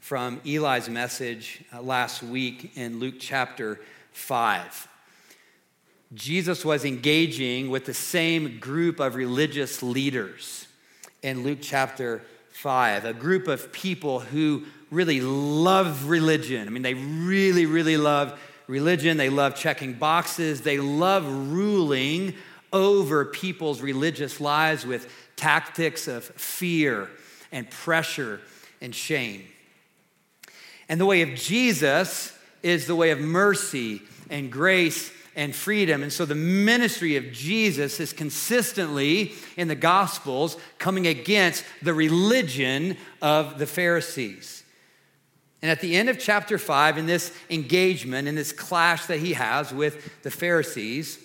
from 0.00 0.40
Eli's 0.44 0.88
message 0.88 1.64
uh, 1.72 1.80
last 1.80 2.22
week 2.22 2.76
in 2.76 2.98
Luke 2.98 3.16
chapter 3.20 3.80
5. 4.12 4.88
Jesus 6.14 6.64
was 6.64 6.84
engaging 6.84 7.70
with 7.70 7.84
the 7.84 7.94
same 7.94 8.58
group 8.58 8.98
of 8.98 9.14
religious 9.14 9.82
leaders 9.82 10.66
in 11.22 11.44
Luke 11.44 11.58
chapter 11.60 12.22
5, 12.60 13.06
a 13.06 13.14
group 13.14 13.48
of 13.48 13.72
people 13.72 14.20
who 14.20 14.64
really 14.90 15.22
love 15.22 16.10
religion. 16.10 16.68
I 16.68 16.70
mean, 16.70 16.82
they 16.82 16.92
really, 16.92 17.64
really 17.64 17.96
love 17.96 18.38
religion. 18.66 19.16
They 19.16 19.30
love 19.30 19.54
checking 19.54 19.94
boxes. 19.94 20.60
They 20.60 20.76
love 20.76 21.24
ruling 21.26 22.34
over 22.70 23.24
people's 23.24 23.80
religious 23.80 24.42
lives 24.42 24.84
with 24.84 25.10
tactics 25.36 26.06
of 26.06 26.22
fear 26.24 27.08
and 27.50 27.68
pressure 27.70 28.42
and 28.82 28.94
shame. 28.94 29.44
And 30.86 31.00
the 31.00 31.06
way 31.06 31.22
of 31.22 31.30
Jesus 31.30 32.36
is 32.62 32.86
the 32.86 32.94
way 32.94 33.10
of 33.10 33.20
mercy 33.20 34.02
and 34.28 34.52
grace 34.52 35.10
and 35.36 35.54
freedom. 35.54 36.02
And 36.02 36.12
so 36.12 36.24
the 36.24 36.34
ministry 36.34 37.16
of 37.16 37.32
Jesus 37.32 38.00
is 38.00 38.12
consistently 38.12 39.32
in 39.56 39.68
the 39.68 39.74
Gospels 39.74 40.56
coming 40.78 41.06
against 41.06 41.64
the 41.82 41.94
religion 41.94 42.96
of 43.22 43.58
the 43.58 43.66
Pharisees. 43.66 44.64
And 45.62 45.70
at 45.70 45.80
the 45.80 45.94
end 45.94 46.08
of 46.08 46.18
chapter 46.18 46.58
5, 46.58 46.98
in 46.98 47.06
this 47.06 47.32
engagement, 47.50 48.28
in 48.28 48.34
this 48.34 48.52
clash 48.52 49.06
that 49.06 49.18
he 49.18 49.34
has 49.34 49.72
with 49.72 50.22
the 50.22 50.30
Pharisees, 50.30 51.18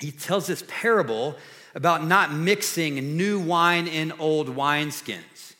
he 0.00 0.10
tells 0.10 0.48
this 0.48 0.64
parable 0.66 1.36
about 1.74 2.04
not 2.04 2.32
mixing 2.32 3.16
new 3.16 3.38
wine 3.38 3.86
in 3.86 4.12
old 4.18 4.48
wineskins. 4.48 5.54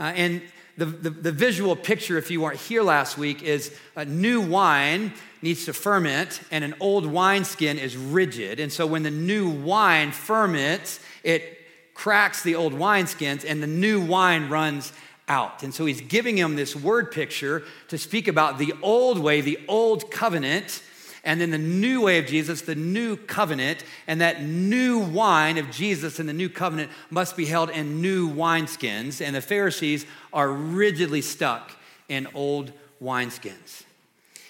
Uh, 0.00 0.12
and 0.16 0.42
the, 0.76 0.86
the, 0.86 1.10
the, 1.10 1.32
visual 1.32 1.76
picture, 1.76 2.16
if 2.16 2.30
you 2.30 2.40
weren't 2.40 2.58
here 2.58 2.82
last 2.82 3.18
week, 3.18 3.42
is 3.42 3.76
a 3.94 4.04
new 4.04 4.40
wine 4.40 5.12
needs 5.42 5.66
to 5.66 5.72
ferment, 5.72 6.40
and 6.50 6.64
an 6.64 6.74
old 6.80 7.04
wineskin 7.04 7.78
is 7.78 7.96
rigid. 7.96 8.60
And 8.60 8.72
so 8.72 8.86
when 8.86 9.02
the 9.02 9.10
new 9.10 9.50
wine 9.50 10.12
ferments, 10.12 11.00
it 11.24 11.58
cracks 11.94 12.42
the 12.42 12.54
old 12.54 12.72
wineskins, 12.72 13.44
and 13.46 13.62
the 13.62 13.66
new 13.66 14.00
wine 14.00 14.48
runs 14.48 14.92
out. 15.28 15.62
And 15.62 15.74
so 15.74 15.84
he's 15.84 16.00
giving 16.00 16.36
him 16.38 16.56
this 16.56 16.74
word 16.74 17.12
picture 17.12 17.64
to 17.88 17.98
speak 17.98 18.28
about 18.28 18.58
the 18.58 18.72
old 18.82 19.18
way, 19.18 19.40
the 19.40 19.58
old 19.68 20.10
covenant 20.10 20.82
and 21.24 21.40
then 21.40 21.50
the 21.50 21.58
new 21.58 22.00
way 22.00 22.18
of 22.18 22.26
Jesus, 22.26 22.62
the 22.62 22.74
new 22.74 23.16
covenant, 23.16 23.84
and 24.08 24.20
that 24.20 24.42
new 24.42 24.98
wine 24.98 25.56
of 25.56 25.70
Jesus 25.70 26.18
and 26.18 26.28
the 26.28 26.32
new 26.32 26.48
covenant 26.48 26.90
must 27.10 27.36
be 27.36 27.46
held 27.46 27.70
in 27.70 28.02
new 28.02 28.28
wineskins. 28.28 29.24
And 29.24 29.34
the 29.34 29.40
Pharisees 29.40 30.04
are 30.32 30.50
rigidly 30.50 31.20
stuck 31.20 31.72
in 32.08 32.26
old 32.34 32.72
wineskins. 33.00 33.84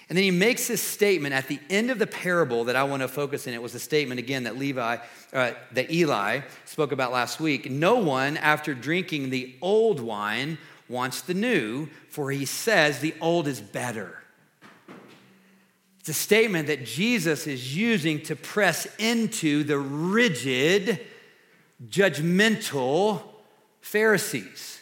And 0.09 0.17
then 0.17 0.23
he 0.23 0.31
makes 0.31 0.67
this 0.67 0.81
statement 0.81 1.33
at 1.33 1.47
the 1.47 1.59
end 1.69 1.91
of 1.91 1.99
the 1.99 2.07
parable 2.07 2.65
that 2.65 2.75
I 2.75 2.83
want 2.83 3.03
to 3.03 3.07
focus 3.07 3.45
in. 3.45 3.53
It 3.53 3.61
was 3.61 3.75
a 3.75 3.79
statement 3.79 4.19
again 4.19 4.43
that 4.43 4.57
Levi, 4.57 4.97
uh, 5.31 5.51
that 5.71 5.91
Eli 5.91 6.41
spoke 6.65 6.91
about 6.91 7.11
last 7.11 7.39
week. 7.39 7.69
No 7.69 7.95
one, 7.95 8.35
after 8.37 8.73
drinking 8.73 9.29
the 9.29 9.55
old 9.61 9.99
wine, 9.99 10.57
wants 10.89 11.21
the 11.21 11.33
new, 11.33 11.87
for 12.09 12.31
he 12.31 12.45
says 12.45 12.99
the 12.99 13.13
old 13.21 13.47
is 13.47 13.61
better. 13.61 14.22
It's 16.03 16.09
a 16.09 16.13
statement 16.13 16.67
that 16.67 16.83
Jesus 16.83 17.47
is 17.47 17.77
using 17.77 18.19
to 18.23 18.35
press 18.35 18.85
into 18.99 19.63
the 19.63 19.79
rigid, 19.79 20.99
judgmental 21.87 23.21
Pharisees. 23.79 24.81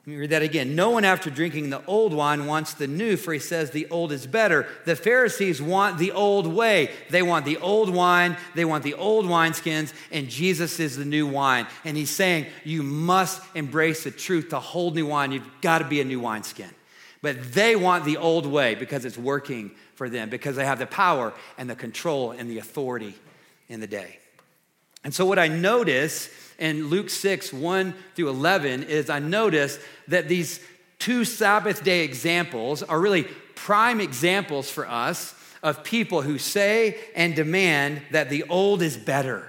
Let 0.00 0.12
me 0.12 0.16
read 0.16 0.30
that 0.30 0.40
again. 0.40 0.74
No 0.74 0.88
one, 0.88 1.04
after 1.04 1.28
drinking 1.28 1.68
the 1.68 1.84
old 1.84 2.14
wine, 2.14 2.46
wants 2.46 2.72
the 2.72 2.86
new, 2.86 3.18
for 3.18 3.34
he 3.34 3.38
says 3.38 3.70
the 3.70 3.86
old 3.90 4.12
is 4.12 4.26
better. 4.26 4.66
The 4.86 4.96
Pharisees 4.96 5.60
want 5.60 5.98
the 5.98 6.12
old 6.12 6.46
way. 6.46 6.90
They 7.10 7.20
want 7.20 7.44
the 7.44 7.58
old 7.58 7.90
wine, 7.90 8.38
they 8.54 8.64
want 8.64 8.82
the 8.82 8.94
old 8.94 9.26
wineskins, 9.26 9.92
and 10.10 10.30
Jesus 10.30 10.80
is 10.80 10.96
the 10.96 11.04
new 11.04 11.26
wine. 11.26 11.66
And 11.84 11.98
he's 11.98 12.08
saying, 12.08 12.46
You 12.64 12.82
must 12.82 13.42
embrace 13.54 14.04
the 14.04 14.10
truth. 14.10 14.48
To 14.48 14.58
hold 14.58 14.94
new 14.94 15.04
wine, 15.04 15.32
you've 15.32 15.60
got 15.60 15.80
to 15.80 15.84
be 15.84 16.00
a 16.00 16.04
new 16.04 16.20
wineskin. 16.20 16.70
But 17.26 17.54
they 17.54 17.74
want 17.74 18.04
the 18.04 18.18
old 18.18 18.46
way 18.46 18.76
because 18.76 19.04
it's 19.04 19.18
working 19.18 19.72
for 19.96 20.08
them, 20.08 20.30
because 20.30 20.54
they 20.54 20.64
have 20.64 20.78
the 20.78 20.86
power 20.86 21.32
and 21.58 21.68
the 21.68 21.74
control 21.74 22.30
and 22.30 22.48
the 22.48 22.58
authority 22.58 23.16
in 23.66 23.80
the 23.80 23.88
day. 23.88 24.20
And 25.02 25.12
so, 25.12 25.26
what 25.26 25.36
I 25.36 25.48
notice 25.48 26.30
in 26.60 26.86
Luke 26.86 27.10
6, 27.10 27.52
1 27.52 27.94
through 28.14 28.28
11, 28.28 28.84
is 28.84 29.10
I 29.10 29.18
notice 29.18 29.80
that 30.06 30.28
these 30.28 30.60
two 31.00 31.24
Sabbath 31.24 31.82
day 31.82 32.04
examples 32.04 32.84
are 32.84 33.00
really 33.00 33.24
prime 33.56 34.00
examples 34.00 34.70
for 34.70 34.88
us 34.88 35.34
of 35.64 35.82
people 35.82 36.22
who 36.22 36.38
say 36.38 36.96
and 37.16 37.34
demand 37.34 38.02
that 38.12 38.30
the 38.30 38.44
old 38.44 38.82
is 38.82 38.96
better. 38.96 39.48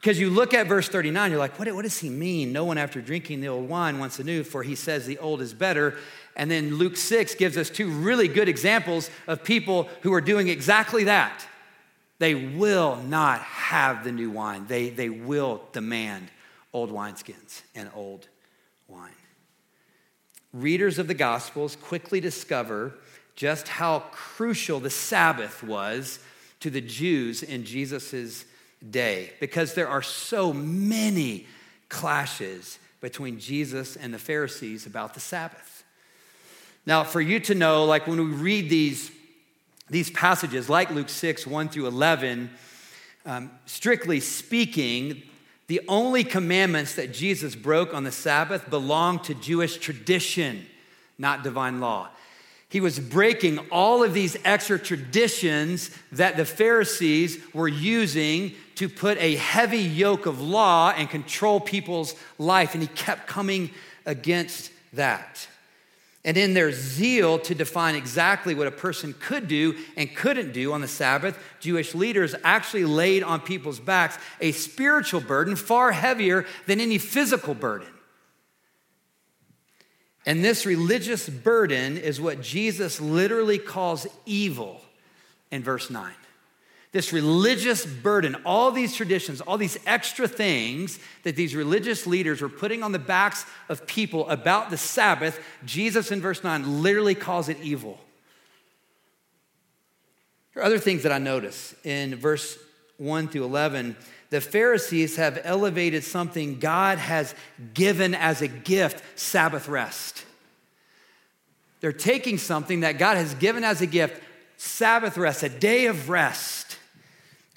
Because 0.00 0.18
you 0.18 0.30
look 0.30 0.54
at 0.54 0.66
verse 0.66 0.88
39, 0.88 1.30
you're 1.30 1.38
like, 1.38 1.58
what, 1.58 1.70
what, 1.74 1.82
does 1.82 1.98
he 1.98 2.08
mean? 2.08 2.54
No 2.54 2.64
one 2.64 2.78
after 2.78 3.02
drinking 3.02 3.42
the 3.42 3.48
old 3.48 3.68
wine 3.68 3.98
wants 3.98 4.16
the 4.16 4.24
new, 4.24 4.42
for 4.44 4.62
he 4.62 4.74
says 4.74 5.04
the 5.04 5.18
old 5.18 5.42
is 5.42 5.52
better. 5.52 5.94
And 6.36 6.50
then 6.50 6.76
Luke 6.76 6.96
6 6.96 7.34
gives 7.34 7.58
us 7.58 7.68
two 7.68 7.90
really 7.90 8.26
good 8.26 8.48
examples 8.48 9.10
of 9.26 9.44
people 9.44 9.90
who 10.00 10.14
are 10.14 10.22
doing 10.22 10.48
exactly 10.48 11.04
that. 11.04 11.46
They 12.18 12.34
will 12.34 12.96
not 12.96 13.42
have 13.42 14.02
the 14.02 14.12
new 14.12 14.30
wine, 14.30 14.66
they, 14.66 14.88
they 14.88 15.10
will 15.10 15.62
demand 15.72 16.30
old 16.72 16.90
wineskins 16.90 17.62
and 17.74 17.90
old 17.94 18.26
wine. 18.88 19.10
readers 20.54 20.98
of 20.98 21.08
the 21.08 21.14
Gospels 21.14 21.76
quickly 21.76 22.20
discover 22.20 22.94
just 23.36 23.68
how 23.68 24.00
crucial 24.12 24.80
the 24.80 24.90
Sabbath 24.90 25.62
was 25.62 26.20
to 26.60 26.70
the 26.70 26.80
Jews 26.80 27.42
in 27.42 27.64
Jesus' 27.64 28.44
day 28.88 29.32
because 29.40 29.74
there 29.74 29.88
are 29.88 30.02
so 30.02 30.52
many 30.52 31.46
clashes 31.88 32.78
between 33.00 33.38
Jesus 33.38 33.96
and 33.96 34.12
the 34.12 34.18
Pharisees 34.18 34.86
about 34.86 35.14
the 35.14 35.20
Sabbath. 35.20 35.84
Now, 36.86 37.04
for 37.04 37.20
you 37.20 37.40
to 37.40 37.54
know, 37.54 37.84
like 37.84 38.06
when 38.06 38.18
we 38.18 38.34
read 38.36 38.70
these, 38.70 39.10
these 39.88 40.10
passages, 40.10 40.68
like 40.68 40.90
Luke 40.90 41.08
6, 41.08 41.46
1 41.46 41.68
through 41.68 41.86
11, 41.86 42.50
um, 43.26 43.50
strictly 43.66 44.20
speaking, 44.20 45.22
the 45.66 45.80
only 45.88 46.24
commandments 46.24 46.94
that 46.94 47.12
Jesus 47.12 47.54
broke 47.54 47.94
on 47.94 48.04
the 48.04 48.12
Sabbath 48.12 48.68
belong 48.70 49.20
to 49.20 49.34
Jewish 49.34 49.76
tradition, 49.76 50.66
not 51.18 51.44
divine 51.44 51.80
law. 51.80 52.08
He 52.68 52.80
was 52.80 53.00
breaking 53.00 53.58
all 53.70 54.02
of 54.02 54.14
these 54.14 54.36
extra 54.44 54.78
traditions 54.78 55.90
that 56.12 56.36
the 56.36 56.44
Pharisees 56.44 57.38
were 57.52 57.68
using 57.68 58.54
to 58.80 58.88
put 58.88 59.18
a 59.18 59.36
heavy 59.36 59.82
yoke 59.82 60.24
of 60.24 60.40
law 60.40 60.90
and 60.96 61.10
control 61.10 61.60
people's 61.60 62.14
life, 62.38 62.72
and 62.72 62.82
he 62.82 62.88
kept 62.88 63.26
coming 63.26 63.68
against 64.06 64.72
that. 64.94 65.46
And 66.24 66.38
in 66.38 66.54
their 66.54 66.72
zeal 66.72 67.38
to 67.40 67.54
define 67.54 67.94
exactly 67.94 68.54
what 68.54 68.66
a 68.66 68.70
person 68.70 69.14
could 69.20 69.48
do 69.48 69.76
and 69.98 70.16
couldn't 70.16 70.54
do 70.54 70.72
on 70.72 70.80
the 70.80 70.88
Sabbath, 70.88 71.38
Jewish 71.60 71.94
leaders 71.94 72.34
actually 72.42 72.86
laid 72.86 73.22
on 73.22 73.40
people's 73.40 73.78
backs 73.78 74.16
a 74.40 74.52
spiritual 74.52 75.20
burden 75.20 75.56
far 75.56 75.92
heavier 75.92 76.46
than 76.64 76.80
any 76.80 76.96
physical 76.96 77.52
burden. 77.52 77.88
And 80.24 80.42
this 80.42 80.64
religious 80.64 81.28
burden 81.28 81.98
is 81.98 82.18
what 82.18 82.40
Jesus 82.40 82.98
literally 82.98 83.58
calls 83.58 84.06
evil 84.24 84.80
in 85.50 85.62
verse 85.62 85.90
9 85.90 86.14
this 86.92 87.12
religious 87.12 87.86
burden, 87.86 88.36
all 88.44 88.72
these 88.72 88.96
traditions, 88.96 89.40
all 89.40 89.56
these 89.56 89.78
extra 89.86 90.26
things 90.26 90.98
that 91.22 91.36
these 91.36 91.54
religious 91.54 92.06
leaders 92.06 92.40
were 92.40 92.48
putting 92.48 92.82
on 92.82 92.90
the 92.90 92.98
backs 92.98 93.46
of 93.68 93.86
people 93.86 94.28
about 94.28 94.70
the 94.70 94.76
Sabbath, 94.76 95.40
Jesus 95.64 96.10
in 96.10 96.20
verse 96.20 96.42
9 96.42 96.82
literally 96.82 97.14
calls 97.14 97.48
it 97.48 97.58
evil. 97.62 97.98
There 100.52 100.64
are 100.64 100.66
other 100.66 100.80
things 100.80 101.04
that 101.04 101.12
I 101.12 101.18
notice 101.18 101.76
in 101.84 102.16
verse 102.16 102.58
1 102.96 103.28
through 103.28 103.44
11. 103.44 103.96
The 104.30 104.40
Pharisees 104.40 105.14
have 105.14 105.40
elevated 105.44 106.02
something 106.02 106.58
God 106.58 106.98
has 106.98 107.34
given 107.72 108.14
as 108.14 108.42
a 108.42 108.48
gift 108.48 109.18
Sabbath 109.18 109.68
rest. 109.68 110.24
They're 111.80 111.92
taking 111.92 112.36
something 112.36 112.80
that 112.80 112.98
God 112.98 113.16
has 113.16 113.34
given 113.34 113.62
as 113.62 113.80
a 113.80 113.86
gift 113.86 114.20
Sabbath 114.56 115.16
rest, 115.16 115.44
a 115.44 115.48
day 115.48 115.86
of 115.86 116.10
rest 116.10 116.69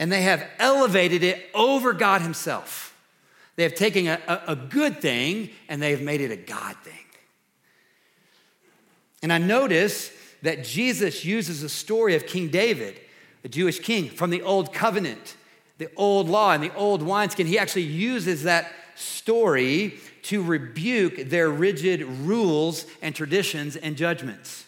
and 0.03 0.11
they 0.11 0.23
have 0.23 0.45
elevated 0.59 1.23
it 1.23 1.49
over 1.53 1.93
God 1.93 2.21
Himself. 2.21 2.93
They 3.55 3.63
have 3.63 3.73
taken 3.73 4.07
a, 4.07 4.19
a, 4.27 4.51
a 4.51 4.55
good 4.57 4.99
thing 4.99 5.49
and 5.69 5.81
they 5.81 5.91
have 5.91 6.01
made 6.01 6.19
it 6.19 6.29
a 6.29 6.35
God 6.35 6.75
thing. 6.83 7.05
And 9.21 9.31
I 9.31 9.37
notice 9.37 10.11
that 10.41 10.65
Jesus 10.65 11.23
uses 11.23 11.63
a 11.63 11.69
story 11.69 12.15
of 12.15 12.27
King 12.27 12.49
David, 12.49 12.99
a 13.45 13.47
Jewish 13.47 13.79
king 13.79 14.09
from 14.09 14.29
the 14.29 14.41
Old 14.41 14.73
Covenant, 14.73 15.37
the 15.77 15.89
Old 15.95 16.27
Law, 16.27 16.51
and 16.51 16.61
the 16.61 16.75
Old 16.75 17.01
wineskin. 17.01 17.47
He 17.47 17.57
actually 17.57 17.83
uses 17.83 18.43
that 18.43 18.73
story 18.95 20.01
to 20.23 20.43
rebuke 20.43 21.29
their 21.29 21.49
rigid 21.49 22.01
rules 22.01 22.85
and 23.01 23.15
traditions 23.15 23.77
and 23.77 23.95
judgments. 23.95 24.65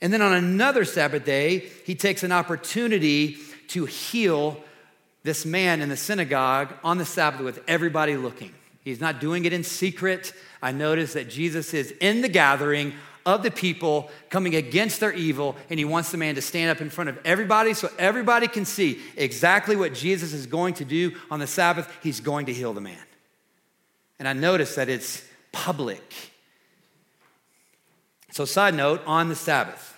And 0.00 0.10
then 0.10 0.22
on 0.22 0.32
another 0.32 0.86
Sabbath 0.86 1.26
day, 1.26 1.70
he 1.84 1.94
takes 1.94 2.22
an 2.22 2.32
opportunity 2.32 3.36
to 3.72 3.84
heal 3.86 4.62
this 5.22 5.44
man 5.44 5.80
in 5.80 5.88
the 5.88 5.96
synagogue 5.96 6.72
on 6.82 6.98
the 6.98 7.04
Sabbath 7.04 7.40
with 7.40 7.62
everybody 7.68 8.16
looking. 8.16 8.52
He's 8.82 9.00
not 9.00 9.20
doing 9.20 9.44
it 9.44 9.52
in 9.52 9.62
secret. 9.62 10.32
I 10.60 10.72
notice 10.72 11.12
that 11.12 11.28
Jesus 11.28 11.72
is 11.72 11.92
in 12.00 12.22
the 12.22 12.28
gathering 12.28 12.92
of 13.24 13.42
the 13.42 13.50
people 13.50 14.10
coming 14.30 14.56
against 14.56 14.98
their 14.98 15.12
evil, 15.12 15.56
and 15.70 15.78
he 15.78 15.84
wants 15.84 16.10
the 16.10 16.18
man 16.18 16.34
to 16.34 16.42
stand 16.42 16.70
up 16.70 16.80
in 16.80 16.90
front 16.90 17.08
of 17.08 17.18
everybody 17.24 17.72
so 17.74 17.88
everybody 17.98 18.48
can 18.48 18.64
see 18.64 19.00
exactly 19.16 19.76
what 19.76 19.94
Jesus 19.94 20.32
is 20.32 20.46
going 20.46 20.74
to 20.74 20.84
do 20.84 21.12
on 21.30 21.38
the 21.38 21.46
Sabbath. 21.46 21.88
He's 22.02 22.20
going 22.20 22.46
to 22.46 22.52
heal 22.52 22.72
the 22.72 22.80
man. 22.80 22.98
And 24.18 24.26
I 24.26 24.32
notice 24.32 24.74
that 24.74 24.88
it's 24.88 25.24
public. 25.52 26.32
So, 28.32 28.44
side 28.44 28.74
note 28.74 29.02
on 29.06 29.28
the 29.28 29.36
Sabbath, 29.36 29.91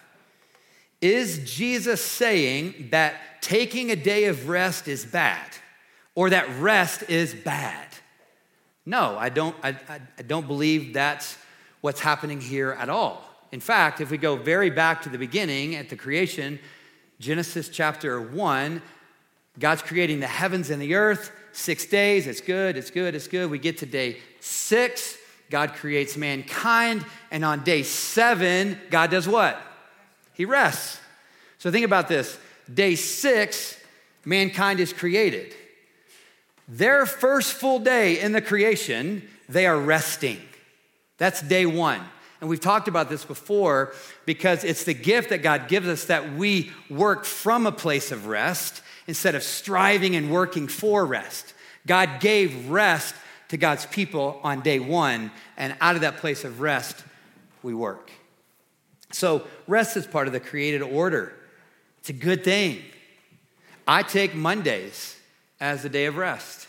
is 1.05 1.39
Jesus 1.45 2.03
saying 2.03 2.89
that 2.91 3.43
taking 3.43 3.91
a 3.91 3.97
day 3.97 4.25
of 4.25 4.49
rest 4.49 4.89
is 4.89 5.05
bad 5.05 5.47
or 6.15 6.31
that 6.31 6.49
rest 6.59 7.05
is 7.11 7.35
bad. 7.35 7.87
No, 8.87 9.15
I 9.19 9.29
don't, 9.29 9.55
I, 9.63 9.77
I, 9.87 10.23
don't 10.23 10.47
believe 10.47 10.95
that's 10.95 11.37
what's 11.83 12.01
happening 12.01 12.41
here 12.41 12.73
at 12.73 12.89
all. 12.89 13.23
In 13.53 13.61
fact, 13.61 14.01
if 14.01 14.11
we 14.11 14.17
go 14.17 14.37
very 14.37 14.71
back 14.71 15.03
to 15.03 15.11
the 15.11 15.19
beginning 15.19 15.75
at 15.75 15.91
the 15.91 15.97
creation, 15.97 16.59
Genesis 17.21 17.69
chapter 17.69 18.23
1, 18.23 18.81
God's 19.59 19.83
creating 19.83 20.21
the 20.21 20.27
heavens 20.27 20.71
and 20.71 20.81
the 20.81 20.95
earth, 20.95 21.31
six 21.53 21.85
days, 21.85 22.27
it's 22.27 22.41
good, 22.41 22.79
it's 22.79 22.91
good, 22.91 23.15
it's 23.15 23.29
good. 23.29 23.51
We 23.51 23.59
get 23.59 23.77
to 23.79 23.87
day 23.87 24.21
six, 24.41 25.19
God 25.51 25.75
creates 25.75 26.17
mankind, 26.17 27.05
and 27.31 27.45
on 27.45 27.63
day 27.63 27.83
seven, 27.83 28.79
God 28.89 29.11
does 29.11 29.29
what? 29.29 29.61
He 30.35 30.45
rests. 30.45 31.01
So 31.59 31.71
think 31.71 31.85
about 31.85 32.09
this 32.09 32.39
day 32.73 32.95
six, 32.95 33.79
mankind 34.25 34.81
is 34.81 34.93
created. 34.93 35.55
Their 36.69 37.07
first 37.07 37.53
full 37.53 37.79
day 37.79 38.21
in 38.21 38.33
the 38.33 38.41
creation, 38.41 39.29
they 39.49 39.67
are 39.67 39.79
resting. 39.79 40.41
That's 41.19 41.43
day 41.43 41.67
one. 41.67 42.01
And 42.41 42.51
we've 42.51 42.61
talked 42.61 42.89
about 42.89 43.09
this 43.09 43.25
before 43.25 43.95
because 44.27 44.65
it's 44.65 44.85
the 44.85 44.95
gift 44.95 45.31
that 45.31 45.43
God 45.43 45.69
gives 45.69 45.89
us 45.89 46.07
that 46.07 46.35
we 46.35 46.73
work 46.91 47.25
from 47.25 47.67
a 47.67 47.73
place 47.73 48.13
of 48.13 48.27
rest 48.27 48.83
instead 49.07 49.35
of 49.35 49.43
striving 49.43 50.17
and 50.17 50.31
working 50.31 50.69
for 50.69 51.07
rest. 51.07 51.55
God 51.87 52.21
gave 52.21 52.71
rest 52.71 53.15
to 53.49 53.57
God's 53.57 53.87
people 53.87 54.41
on 54.43 54.63
day 54.63 54.79
one, 54.79 55.31
and 55.57 55.77
out 55.81 55.95
of 55.95 56.01
that 56.01 56.17
place 56.17 56.45
of 56.45 56.61
rest, 56.61 57.05
we 57.63 57.75
work. 57.75 58.04
So, 59.15 59.47
rest 59.69 59.97
is 59.97 60.07
part 60.07 60.27
of 60.27 60.33
the 60.33 60.41
created 60.41 60.83
order. 60.83 61.33
It's 62.01 62.11
a 62.11 62.13
good 62.13 62.43
thing. 62.43 62.83
I 63.87 64.03
take 64.03 64.35
Mondays 64.35 65.17
as 65.61 65.85
a 65.85 65.89
day 65.89 66.07
of 66.07 66.17
rest. 66.17 66.67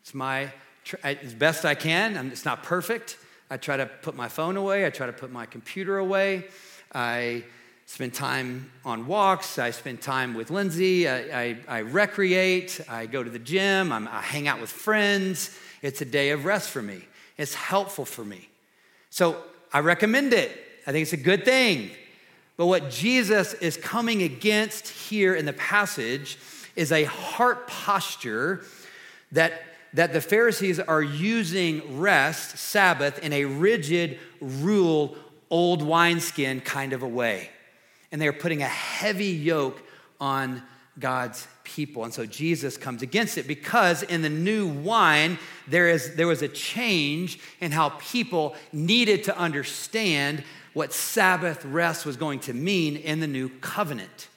It's 0.00 0.14
my 0.14 0.52
as 1.02 1.34
best 1.34 1.64
I 1.64 1.74
can. 1.74 2.30
It's 2.30 2.44
not 2.44 2.62
perfect. 2.62 3.18
I 3.50 3.56
try 3.56 3.76
to 3.76 3.86
put 3.86 4.14
my 4.14 4.28
phone 4.28 4.56
away. 4.56 4.86
I 4.86 4.90
try 4.90 5.06
to 5.06 5.12
put 5.12 5.32
my 5.32 5.44
computer 5.44 5.98
away. 5.98 6.44
I 6.94 7.42
spend 7.86 8.14
time 8.14 8.70
on 8.84 9.08
walks. 9.08 9.58
I 9.58 9.72
spend 9.72 10.00
time 10.00 10.34
with 10.34 10.50
Lindsay. 10.52 11.08
I, 11.08 11.42
I, 11.42 11.58
I 11.66 11.78
recreate. 11.78 12.80
I 12.88 13.06
go 13.06 13.24
to 13.24 13.30
the 13.30 13.40
gym. 13.40 13.90
I'm, 13.90 14.06
I 14.06 14.20
hang 14.20 14.46
out 14.46 14.60
with 14.60 14.70
friends. 14.70 15.56
It's 15.82 16.00
a 16.00 16.04
day 16.04 16.30
of 16.30 16.44
rest 16.44 16.70
for 16.70 16.82
me. 16.82 17.02
It's 17.36 17.54
helpful 17.54 18.04
for 18.04 18.24
me. 18.24 18.48
So 19.10 19.42
I 19.72 19.80
recommend 19.80 20.32
it. 20.32 20.62
I 20.86 20.92
think 20.92 21.02
it's 21.02 21.12
a 21.12 21.16
good 21.16 21.44
thing. 21.44 21.90
But 22.56 22.66
what 22.66 22.90
Jesus 22.90 23.54
is 23.54 23.76
coming 23.76 24.22
against 24.22 24.88
here 24.88 25.34
in 25.34 25.44
the 25.44 25.52
passage 25.52 26.38
is 26.74 26.92
a 26.92 27.04
heart 27.04 27.66
posture 27.66 28.64
that, 29.32 29.62
that 29.94 30.12
the 30.12 30.20
Pharisees 30.20 30.78
are 30.78 31.02
using 31.02 31.98
rest, 31.98 32.56
Sabbath, 32.58 33.18
in 33.18 33.32
a 33.32 33.44
rigid 33.44 34.18
rule, 34.40 35.16
old 35.50 35.82
wineskin 35.82 36.60
kind 36.60 36.92
of 36.92 37.02
a 37.02 37.08
way. 37.08 37.50
And 38.12 38.20
they 38.20 38.28
are 38.28 38.32
putting 38.32 38.62
a 38.62 38.68
heavy 38.68 39.26
yoke 39.26 39.82
on 40.20 40.62
God's 40.98 41.46
people. 41.64 42.04
And 42.04 42.14
so 42.14 42.24
Jesus 42.24 42.78
comes 42.78 43.02
against 43.02 43.36
it 43.36 43.46
because 43.46 44.02
in 44.02 44.22
the 44.22 44.30
new 44.30 44.66
wine, 44.66 45.38
there, 45.68 45.88
is, 45.88 46.14
there 46.14 46.26
was 46.26 46.40
a 46.40 46.48
change 46.48 47.38
in 47.60 47.72
how 47.72 47.90
people 47.98 48.54
needed 48.72 49.24
to 49.24 49.36
understand 49.36 50.42
what 50.76 50.92
Sabbath 50.92 51.64
rest 51.64 52.04
was 52.04 52.18
going 52.18 52.38
to 52.38 52.52
mean 52.52 52.96
in 52.96 53.18
the 53.18 53.26
new 53.26 53.48
covenant. 53.48 54.28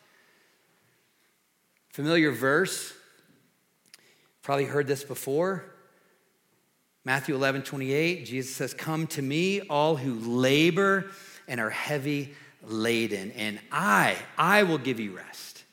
Familiar 1.89 2.32
verse, 2.32 2.93
probably 4.41 4.63
heard 4.63 4.88
this 4.88 5.04
before. 5.04 5.65
Matthew 7.04 7.36
11, 7.36 7.63
28, 7.63 8.25
Jesus 8.25 8.56
says, 8.56 8.73
Come 8.73 9.06
to 9.08 9.21
me, 9.21 9.60
all 9.63 9.97
who 9.97 10.13
labor 10.13 11.12
and 11.49 11.60
are 11.60 11.69
heavy 11.69 12.34
laden, 12.63 13.32
and 13.32 13.60
I, 13.69 14.15
I 14.38 14.63
will 14.63 14.78
give 14.78 14.97
you 14.97 15.17
rest. 15.17 15.65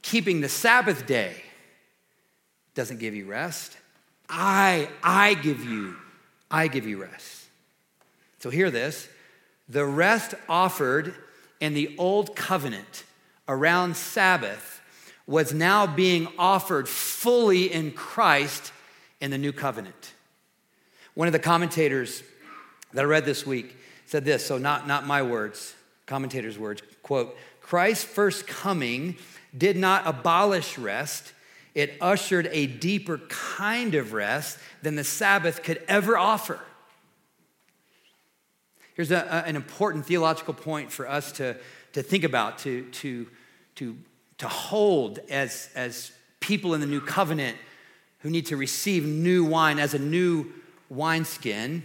Keeping 0.00 0.40
the 0.40 0.48
Sabbath 0.48 1.06
day 1.06 1.34
doesn't 2.72 3.00
give 3.00 3.14
you 3.14 3.26
rest. 3.26 3.76
I, 4.30 4.88
I 5.02 5.34
give 5.34 5.62
you 5.62 5.94
I 6.50 6.68
give 6.68 6.86
you 6.86 7.02
rest. 7.02 7.47
So 8.38 8.50
hear 8.50 8.70
this 8.70 9.08
the 9.68 9.84
rest 9.84 10.34
offered 10.48 11.14
in 11.60 11.74
the 11.74 11.94
old 11.98 12.34
covenant 12.36 13.04
around 13.48 13.96
Sabbath 13.96 14.80
was 15.26 15.52
now 15.52 15.86
being 15.86 16.28
offered 16.38 16.88
fully 16.88 17.72
in 17.72 17.92
Christ 17.92 18.72
in 19.20 19.30
the 19.30 19.38
new 19.38 19.52
covenant. 19.52 20.14
One 21.14 21.28
of 21.28 21.32
the 21.32 21.38
commentators 21.38 22.22
that 22.94 23.02
I 23.02 23.04
read 23.04 23.24
this 23.24 23.44
week 23.44 23.76
said 24.06 24.24
this, 24.24 24.46
so 24.46 24.56
not, 24.56 24.86
not 24.86 25.06
my 25.06 25.22
words, 25.22 25.74
commentators' 26.06 26.58
words, 26.58 26.82
quote, 27.02 27.36
Christ's 27.60 28.04
first 28.04 28.46
coming 28.46 29.16
did 29.56 29.76
not 29.76 30.06
abolish 30.06 30.78
rest, 30.78 31.32
it 31.74 31.98
ushered 32.00 32.48
a 32.52 32.66
deeper 32.66 33.18
kind 33.28 33.94
of 33.94 34.14
rest 34.14 34.58
than 34.82 34.94
the 34.94 35.04
Sabbath 35.04 35.62
could 35.62 35.82
ever 35.88 36.16
offer. 36.16 36.60
Here's 38.98 39.12
a, 39.12 39.18
a, 39.30 39.48
an 39.48 39.54
important 39.54 40.06
theological 40.06 40.52
point 40.52 40.90
for 40.90 41.08
us 41.08 41.30
to, 41.30 41.56
to 41.92 42.02
think 42.02 42.24
about, 42.24 42.58
to, 42.58 42.82
to, 42.82 43.28
to, 43.76 43.96
to 44.38 44.48
hold 44.48 45.20
as, 45.30 45.68
as 45.76 46.10
people 46.40 46.74
in 46.74 46.80
the 46.80 46.86
new 46.86 47.00
covenant 47.00 47.56
who 48.18 48.30
need 48.30 48.46
to 48.46 48.56
receive 48.56 49.04
new 49.04 49.44
wine 49.44 49.78
as 49.78 49.94
a 49.94 50.00
new 50.00 50.46
wineskin. 50.88 51.84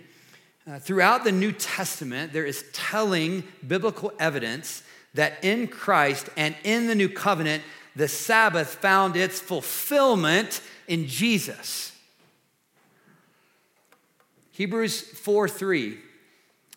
Uh, 0.65 0.79
throughout 0.79 1.23
the 1.23 1.31
New 1.31 1.51
Testament, 1.51 2.33
there 2.33 2.47
is 2.47 2.65
telling 2.73 3.43
biblical 3.67 4.11
evidence 4.17 4.81
that 5.13 5.33
in 5.43 5.67
Christ 5.67 6.31
and 6.35 6.55
in 6.63 6.87
the 6.87 6.95
new 6.95 7.09
covenant, 7.09 7.61
the 7.95 8.07
Sabbath 8.07 8.73
found 8.73 9.15
its 9.15 9.39
fulfillment 9.39 10.61
in 10.87 11.05
Jesus. 11.05 11.91
Hebrews 14.53 14.99
4 14.99 15.47
3 15.47 15.99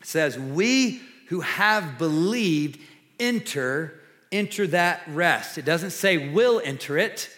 says, 0.06 0.38
We 0.38 1.00
who 1.28 1.40
have 1.40 1.98
believed 1.98 2.80
enter 3.18 4.00
enter 4.32 4.66
that 4.68 5.02
rest. 5.08 5.58
It 5.58 5.64
doesn't 5.64 5.90
say 5.90 6.28
will 6.30 6.60
enter 6.64 6.98
it, 6.98 7.30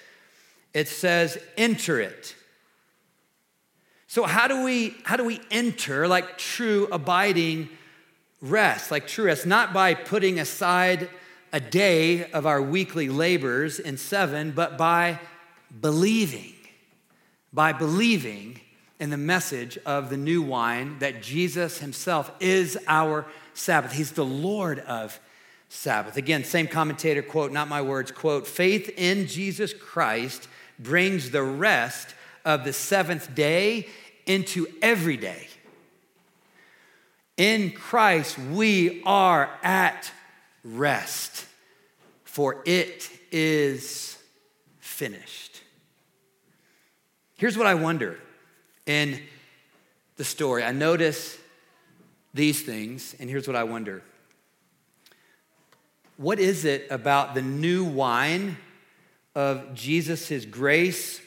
it 0.74 0.88
says 0.88 1.38
enter 1.56 2.00
it. 2.00 2.34
So 4.06 4.24
how 4.24 4.48
do 4.48 4.64
we 4.64 4.96
how 5.04 5.16
do 5.16 5.24
we 5.24 5.40
enter 5.50 6.08
like 6.08 6.38
true 6.38 6.88
abiding 6.90 7.68
rest, 8.40 8.90
like 8.90 9.06
true 9.06 9.26
rest, 9.26 9.46
not 9.46 9.72
by 9.72 9.94
putting 9.94 10.38
aside 10.38 11.08
a 11.52 11.60
day 11.60 12.30
of 12.30 12.46
our 12.46 12.60
weekly 12.60 13.08
labors 13.08 13.78
in 13.78 13.96
seven, 13.96 14.52
but 14.52 14.78
by 14.78 15.18
believing, 15.80 16.54
by 17.52 17.72
believing 17.72 18.60
in 19.00 19.10
the 19.10 19.16
message 19.16 19.78
of 19.86 20.10
the 20.10 20.16
new 20.16 20.42
wine 20.42 20.98
that 20.98 21.22
Jesus 21.22 21.78
himself 21.78 22.30
is 22.40 22.78
our 22.86 23.26
Sabbath. 23.54 23.92
He's 23.92 24.12
the 24.12 24.24
Lord 24.24 24.80
of 24.80 25.18
Sabbath. 25.68 26.16
Again, 26.16 26.44
same 26.44 26.66
commentator, 26.66 27.22
quote, 27.22 27.52
not 27.52 27.68
my 27.68 27.82
words, 27.82 28.10
quote, 28.10 28.46
faith 28.46 28.90
in 28.96 29.26
Jesus 29.26 29.72
Christ 29.72 30.48
brings 30.78 31.30
the 31.30 31.42
rest 31.42 32.14
of 32.44 32.64
the 32.64 32.72
seventh 32.72 33.34
day 33.34 33.86
into 34.26 34.66
every 34.82 35.16
day. 35.16 35.46
In 37.36 37.70
Christ, 37.70 38.38
we 38.38 39.02
are 39.04 39.48
at 39.62 40.10
rest, 40.64 41.46
for 42.24 42.62
it 42.64 43.08
is 43.30 44.18
finished. 44.80 45.62
Here's 47.36 47.56
what 47.56 47.68
I 47.68 47.74
wonder 47.74 48.18
in 48.88 49.22
the 50.16 50.24
story. 50.24 50.64
I 50.64 50.72
notice 50.72 51.38
these 52.34 52.62
things, 52.62 53.14
and 53.20 53.30
here's 53.30 53.46
what 53.46 53.56
I 53.56 53.64
wonder. 53.64 54.02
What 56.16 56.40
is 56.40 56.64
it 56.64 56.88
about 56.90 57.36
the 57.36 57.42
new 57.42 57.84
wine 57.84 58.56
of 59.34 59.74
Jesus' 59.74 60.44
grace, 60.44 61.20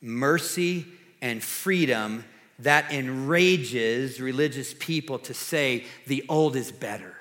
mercy, 0.00 0.86
and 1.20 1.42
freedom 1.42 2.24
that 2.58 2.92
enrages 2.92 4.20
religious 4.20 4.74
people 4.78 5.18
to 5.18 5.34
say 5.34 5.84
the 6.06 6.24
old 6.28 6.56
is 6.56 6.72
better. 6.72 7.14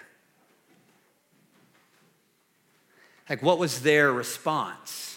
Like, 3.30 3.42
what 3.42 3.58
was 3.58 3.82
their 3.82 4.12
response 4.12 5.11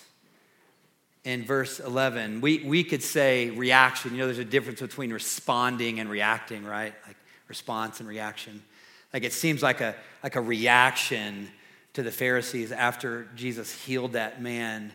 in 1.24 1.44
verse 1.44 1.80
11? 1.80 2.40
We, 2.40 2.58
we 2.60 2.84
could 2.84 3.02
say 3.02 3.50
reaction. 3.50 4.12
You 4.12 4.18
know, 4.18 4.26
there's 4.26 4.38
a 4.38 4.44
difference 4.44 4.80
between 4.80 5.12
responding 5.12 6.00
and 6.00 6.08
reacting, 6.08 6.64
right? 6.64 6.94
Like, 7.06 7.16
response 7.48 8.00
and 8.00 8.08
reaction. 8.08 8.62
Like, 9.12 9.24
it 9.24 9.32
seems 9.32 9.62
like 9.62 9.80
a, 9.80 9.94
like 10.22 10.36
a 10.36 10.40
reaction 10.40 11.48
to 11.94 12.02
the 12.02 12.10
Pharisees 12.10 12.72
after 12.72 13.28
Jesus 13.34 13.72
healed 13.84 14.12
that 14.12 14.42
man 14.42 14.92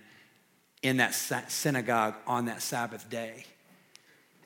in 0.81 0.97
that 0.97 1.13
synagogue 1.13 2.15
on 2.25 2.45
that 2.45 2.61
Sabbath 2.61 3.09
day. 3.09 3.45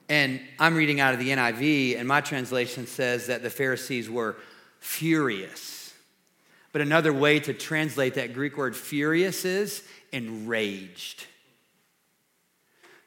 And 0.10 0.42
I'm 0.60 0.76
reading 0.76 1.00
out 1.00 1.14
of 1.14 1.20
the 1.20 1.30
NIV, 1.30 1.98
and 1.98 2.08
my 2.08 2.22
translation 2.22 2.88
says 2.88 3.28
that 3.28 3.42
the 3.42 3.50
Pharisees 3.50 4.10
were 4.10 4.36
furious. 4.80 5.94
But 6.72 6.82
another 6.82 7.14
way 7.14 7.40
to 7.40 7.54
translate 7.54 8.16
that 8.16 8.34
Greek 8.34 8.58
word 8.58 8.76
furious 8.76 9.46
is 9.46 9.84
enraged. 10.12 11.28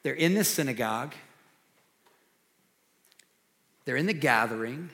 They're 0.07 0.15
in 0.15 0.35
the 0.35 0.45
synagogue, 0.45 1.13
they're 3.83 3.97
in 3.97 4.05
the 4.05 4.13
gathering, 4.13 4.89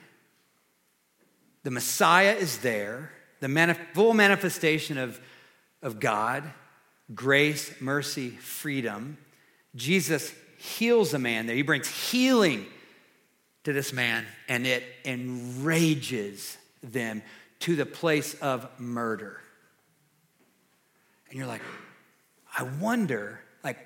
the 1.61 1.69
Messiah 1.69 2.33
is 2.33 2.57
there, 2.57 3.11
the 3.39 3.45
manif- 3.45 3.93
full 3.93 4.15
manifestation 4.15 4.97
of, 4.97 5.21
of 5.83 5.99
God, 5.99 6.51
grace, 7.13 7.79
mercy, 7.79 8.31
freedom. 8.31 9.19
Jesus 9.75 10.33
heals 10.57 11.13
a 11.13 11.19
man 11.19 11.45
there. 11.45 11.55
He 11.55 11.61
brings 11.61 11.87
healing 12.09 12.65
to 13.65 13.71
this 13.71 13.93
man, 13.93 14.25
and 14.49 14.65
it 14.65 14.83
enrages 15.05 16.57
them 16.81 17.21
to 17.59 17.75
the 17.75 17.85
place 17.85 18.33
of 18.41 18.67
murder. 18.79 19.39
And 21.29 21.37
you're 21.37 21.45
like, 21.45 21.61
I 22.57 22.63
wonder, 22.63 23.39
like, 23.63 23.77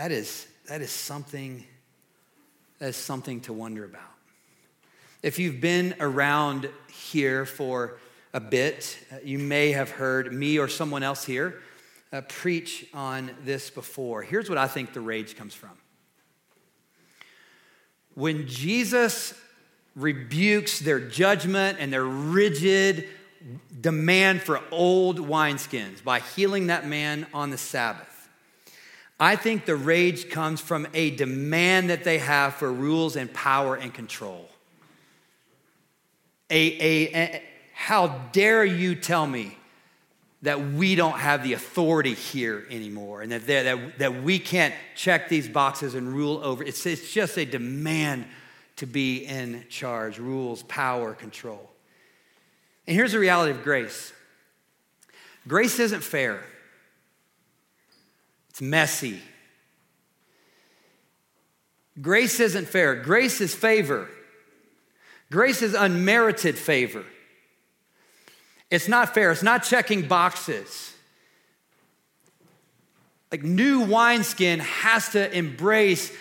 that 0.00 0.12
is 0.12 0.46
that 0.66 0.80
is 0.80 0.90
something 0.90 1.62
that 2.78 2.88
is 2.88 2.96
something 2.96 3.42
to 3.42 3.52
wonder 3.52 3.84
about. 3.84 4.00
If 5.22 5.38
you've 5.38 5.60
been 5.60 5.94
around 6.00 6.70
here 6.90 7.44
for 7.44 7.98
a 8.32 8.40
bit, 8.40 8.96
you 9.22 9.38
may 9.38 9.72
have 9.72 9.90
heard 9.90 10.32
me 10.32 10.58
or 10.58 10.68
someone 10.68 11.02
else 11.02 11.22
here 11.26 11.60
uh, 12.14 12.22
preach 12.22 12.86
on 12.94 13.30
this 13.44 13.68
before. 13.68 14.22
Here's 14.22 14.48
what 14.48 14.56
I 14.56 14.68
think 14.68 14.94
the 14.94 15.02
rage 15.02 15.36
comes 15.36 15.52
from. 15.52 15.76
When 18.14 18.46
Jesus 18.46 19.34
rebukes 19.94 20.78
their 20.78 21.00
judgment 21.00 21.76
and 21.78 21.92
their 21.92 22.06
rigid 22.06 23.06
demand 23.78 24.40
for 24.40 24.62
old 24.70 25.18
wineskins 25.18 26.02
by 26.02 26.20
healing 26.20 26.68
that 26.68 26.88
man 26.88 27.26
on 27.34 27.50
the 27.50 27.58
Sabbath, 27.58 28.09
I 29.20 29.36
think 29.36 29.66
the 29.66 29.76
rage 29.76 30.30
comes 30.30 30.62
from 30.62 30.88
a 30.94 31.10
demand 31.10 31.90
that 31.90 32.04
they 32.04 32.18
have 32.18 32.54
for 32.54 32.72
rules 32.72 33.16
and 33.16 33.32
power 33.32 33.76
and 33.76 33.92
control. 33.92 34.48
A, 36.48 36.56
a, 36.56 37.14
a 37.14 37.42
how 37.74 38.08
dare 38.32 38.64
you 38.64 38.94
tell 38.94 39.26
me 39.26 39.56
that 40.42 40.72
we 40.72 40.94
don't 40.94 41.18
have 41.18 41.42
the 41.42 41.52
authority 41.52 42.14
here 42.14 42.66
anymore 42.70 43.20
and 43.20 43.30
that, 43.32 43.46
that, 43.46 43.98
that 43.98 44.22
we 44.22 44.38
can't 44.38 44.74
check 44.96 45.28
these 45.28 45.48
boxes 45.48 45.94
and 45.94 46.08
rule 46.08 46.40
over. 46.42 46.64
It's, 46.64 46.86
it's 46.86 47.12
just 47.12 47.36
a 47.36 47.44
demand 47.44 48.24
to 48.76 48.86
be 48.86 49.26
in 49.26 49.64
charge 49.68 50.18
rules, 50.18 50.62
power, 50.62 51.12
control. 51.12 51.70
And 52.86 52.96
here's 52.96 53.12
the 53.12 53.18
reality 53.18 53.52
of 53.52 53.62
grace 53.62 54.14
grace 55.46 55.78
isn't 55.78 56.02
fair, 56.02 56.42
it's 58.60 58.68
messy. 58.68 59.20
Grace 62.00 62.40
isn't 62.40 62.68
fair, 62.68 62.94
grace 62.94 63.40
is 63.40 63.54
favor, 63.54 64.08
grace 65.30 65.62
is 65.62 65.74
unmerited 65.74 66.56
favor. 66.56 67.04
It's 68.70 68.86
not 68.86 69.14
fair. 69.14 69.32
It's 69.32 69.42
not 69.42 69.64
checking 69.64 70.06
boxes. 70.06 70.94
Like 73.32 73.42
new 73.42 73.80
wineskin 73.80 74.60
has 74.60 75.08
to 75.08 75.36
embrace 75.36 76.12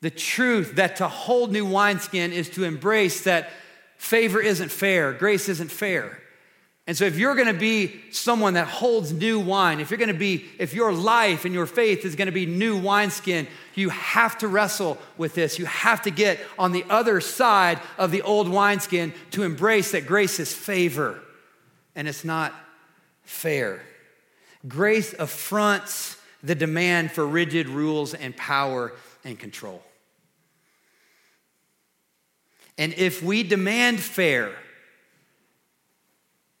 the 0.00 0.08
truth 0.08 0.76
that 0.76 0.96
to 0.96 1.08
hold 1.08 1.52
new 1.52 1.66
wineskin 1.66 2.32
is 2.32 2.48
to 2.50 2.64
embrace 2.64 3.24
that 3.24 3.50
favor 3.98 4.40
isn't 4.40 4.70
fair, 4.70 5.12
grace 5.12 5.50
isn't 5.50 5.70
fair. 5.70 6.22
And 6.88 6.96
so, 6.96 7.04
if 7.04 7.18
you're 7.18 7.34
gonna 7.34 7.52
be 7.52 8.00
someone 8.12 8.54
that 8.54 8.66
holds 8.66 9.12
new 9.12 9.38
wine, 9.38 9.78
if 9.78 9.90
you're 9.90 9.98
gonna 9.98 10.14
be, 10.14 10.46
if 10.58 10.72
your 10.72 10.90
life 10.90 11.44
and 11.44 11.52
your 11.52 11.66
faith 11.66 12.06
is 12.06 12.14
gonna 12.14 12.32
be 12.32 12.46
new 12.46 12.78
wineskin, 12.78 13.46
you 13.74 13.90
have 13.90 14.38
to 14.38 14.48
wrestle 14.48 14.96
with 15.18 15.34
this. 15.34 15.58
You 15.58 15.66
have 15.66 16.00
to 16.02 16.10
get 16.10 16.40
on 16.58 16.72
the 16.72 16.86
other 16.88 17.20
side 17.20 17.78
of 17.98 18.10
the 18.10 18.22
old 18.22 18.48
wineskin 18.48 19.12
to 19.32 19.42
embrace 19.42 19.92
that 19.92 20.06
grace 20.06 20.40
is 20.40 20.50
favor 20.50 21.20
and 21.94 22.08
it's 22.08 22.24
not 22.24 22.54
fair. 23.22 23.82
Grace 24.66 25.12
affronts 25.18 26.16
the 26.42 26.54
demand 26.54 27.12
for 27.12 27.26
rigid 27.26 27.68
rules 27.68 28.14
and 28.14 28.34
power 28.34 28.94
and 29.26 29.38
control. 29.38 29.82
And 32.78 32.94
if 32.94 33.22
we 33.22 33.42
demand 33.42 34.00
fair, 34.00 34.54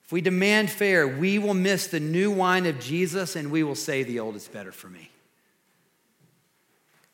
if 0.08 0.12
we 0.12 0.22
demand 0.22 0.70
fair, 0.70 1.06
we 1.06 1.38
will 1.38 1.52
miss 1.52 1.88
the 1.88 2.00
new 2.00 2.30
wine 2.30 2.64
of 2.64 2.80
Jesus 2.80 3.36
and 3.36 3.50
we 3.50 3.62
will 3.62 3.74
say 3.74 4.04
the 4.04 4.20
old 4.20 4.36
is 4.36 4.48
better 4.48 4.72
for 4.72 4.88
me. 4.88 5.10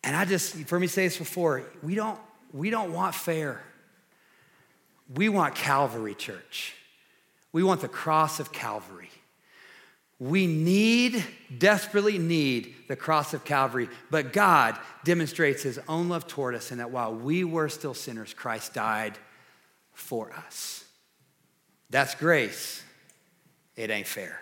And 0.04 0.14
I 0.14 0.24
just, 0.24 0.54
for 0.68 0.78
me 0.78 0.87
say 0.87 1.09
this 1.09 1.18
before, 1.18 1.64
we 1.83 1.96
don't, 1.96 2.20
we 2.52 2.70
don't 2.70 2.92
want 2.92 3.16
fair. 3.16 3.61
We 5.12 5.28
want 5.28 5.57
Calvary, 5.57 6.14
church. 6.14 6.76
We 7.50 7.64
want 7.64 7.80
the 7.80 7.88
cross 7.88 8.38
of 8.38 8.52
Calvary. 8.52 9.11
We 10.20 10.46
need, 10.46 11.24
desperately 11.59 12.16
need 12.16 12.76
the 12.87 12.94
cross 12.94 13.35
of 13.35 13.44
Calvary, 13.44 13.88
but 14.09 14.33
God 14.33 14.78
demonstrates 15.02 15.64
his 15.64 15.80
own 15.88 16.09
love 16.09 16.28
toward 16.28 16.54
us 16.54 16.70
in 16.70 16.78
that 16.78 16.92
while 16.92 17.12
we 17.12 17.42
were 17.42 17.68
still 17.68 17.94
sinners, 17.94 18.33
Christ 18.33 18.72
died 18.72 19.18
for 19.94 20.33
us. 20.33 20.85
That's 21.90 22.14
grace. 22.14 22.83
It 23.76 23.90
ain't 23.90 24.06
fair. 24.06 24.40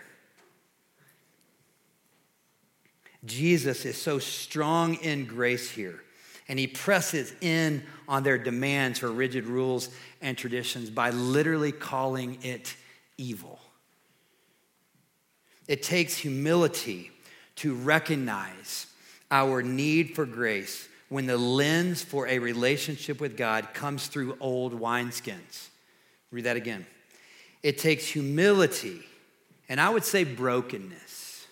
Jesus 3.24 3.84
is 3.84 3.96
so 3.96 4.18
strong 4.18 4.94
in 4.96 5.26
grace 5.26 5.70
here, 5.70 6.02
and 6.48 6.58
he 6.58 6.66
presses 6.66 7.32
in 7.40 7.82
on 8.08 8.24
their 8.24 8.38
demands 8.38 8.98
for 8.98 9.10
rigid 9.10 9.46
rules 9.46 9.90
and 10.20 10.36
traditions 10.36 10.90
by 10.90 11.10
literally 11.10 11.72
calling 11.72 12.38
it 12.42 12.74
evil. 13.16 13.60
It 15.68 15.82
takes 15.82 16.16
humility 16.16 17.12
to 17.56 17.74
recognize 17.74 18.86
our 19.30 19.62
need 19.62 20.14
for 20.14 20.26
grace 20.26 20.88
when 21.08 21.26
the 21.26 21.38
lens 21.38 22.02
for 22.02 22.26
a 22.26 22.38
relationship 22.38 23.20
with 23.20 23.36
God 23.36 23.68
comes 23.72 24.08
through 24.08 24.36
old 24.40 24.78
wineskins. 24.78 25.68
Read 26.30 26.44
that 26.44 26.56
again. 26.56 26.86
It 27.62 27.78
takes 27.78 28.06
humility, 28.06 29.02
and 29.72 29.80
I 29.80 29.88
would 29.88 30.04
say 30.04 30.24
brokenness, 30.24 31.46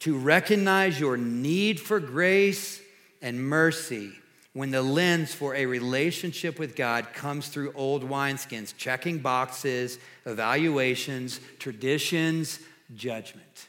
to 0.00 0.18
recognize 0.18 0.98
your 0.98 1.16
need 1.16 1.78
for 1.78 2.00
grace 2.00 2.80
and 3.22 3.40
mercy 3.40 4.10
when 4.52 4.72
the 4.72 4.82
lens 4.82 5.32
for 5.32 5.54
a 5.54 5.66
relationship 5.66 6.58
with 6.58 6.74
God 6.74 7.12
comes 7.12 7.46
through 7.46 7.72
old 7.76 8.02
wineskins, 8.02 8.76
checking 8.76 9.18
boxes, 9.18 10.00
evaluations, 10.24 11.38
traditions, 11.60 12.58
judgment. 12.96 13.68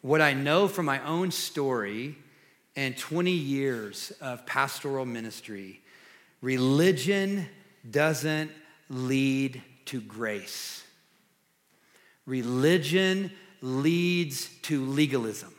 What 0.00 0.22
I 0.22 0.32
know 0.32 0.68
from 0.68 0.86
my 0.86 1.04
own 1.04 1.32
story 1.32 2.16
and 2.74 2.96
20 2.96 3.30
years 3.30 4.10
of 4.22 4.46
pastoral 4.46 5.04
ministry, 5.04 5.82
religion 6.40 7.46
doesn't 7.90 8.50
lead 8.88 9.62
to 9.86 10.00
grace. 10.00 10.84
Religion 12.26 13.30
leads 13.60 14.48
to 14.62 14.84
legalism. 14.84 15.54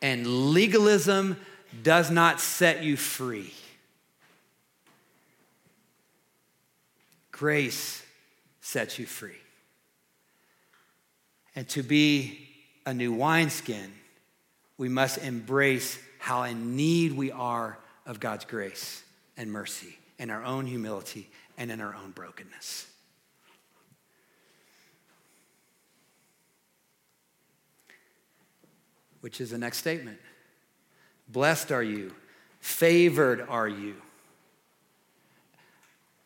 And 0.00 0.52
legalism 0.52 1.36
does 1.82 2.10
not 2.10 2.40
set 2.40 2.82
you 2.82 2.96
free. 2.96 3.52
Grace 7.32 8.02
sets 8.60 8.98
you 8.98 9.06
free. 9.06 9.38
And 11.56 11.68
to 11.70 11.82
be 11.82 12.48
a 12.86 12.94
new 12.94 13.12
wineskin, 13.12 13.92
we 14.76 14.88
must 14.88 15.18
embrace 15.18 15.98
how 16.18 16.44
in 16.44 16.76
need 16.76 17.12
we 17.12 17.32
are 17.32 17.78
of 18.06 18.20
God's 18.20 18.44
grace 18.44 19.02
and 19.36 19.50
mercy 19.50 19.98
and 20.18 20.30
our 20.30 20.44
own 20.44 20.66
humility 20.66 21.28
and 21.58 21.70
in 21.70 21.82
our 21.82 21.94
own 21.94 22.12
brokenness. 22.12 22.86
which 29.20 29.40
is 29.40 29.50
the 29.50 29.58
next 29.58 29.78
statement. 29.78 30.18
Blessed 31.28 31.72
are 31.72 31.82
you, 31.82 32.12
favored 32.60 33.44
are 33.48 33.68
you. 33.68 33.96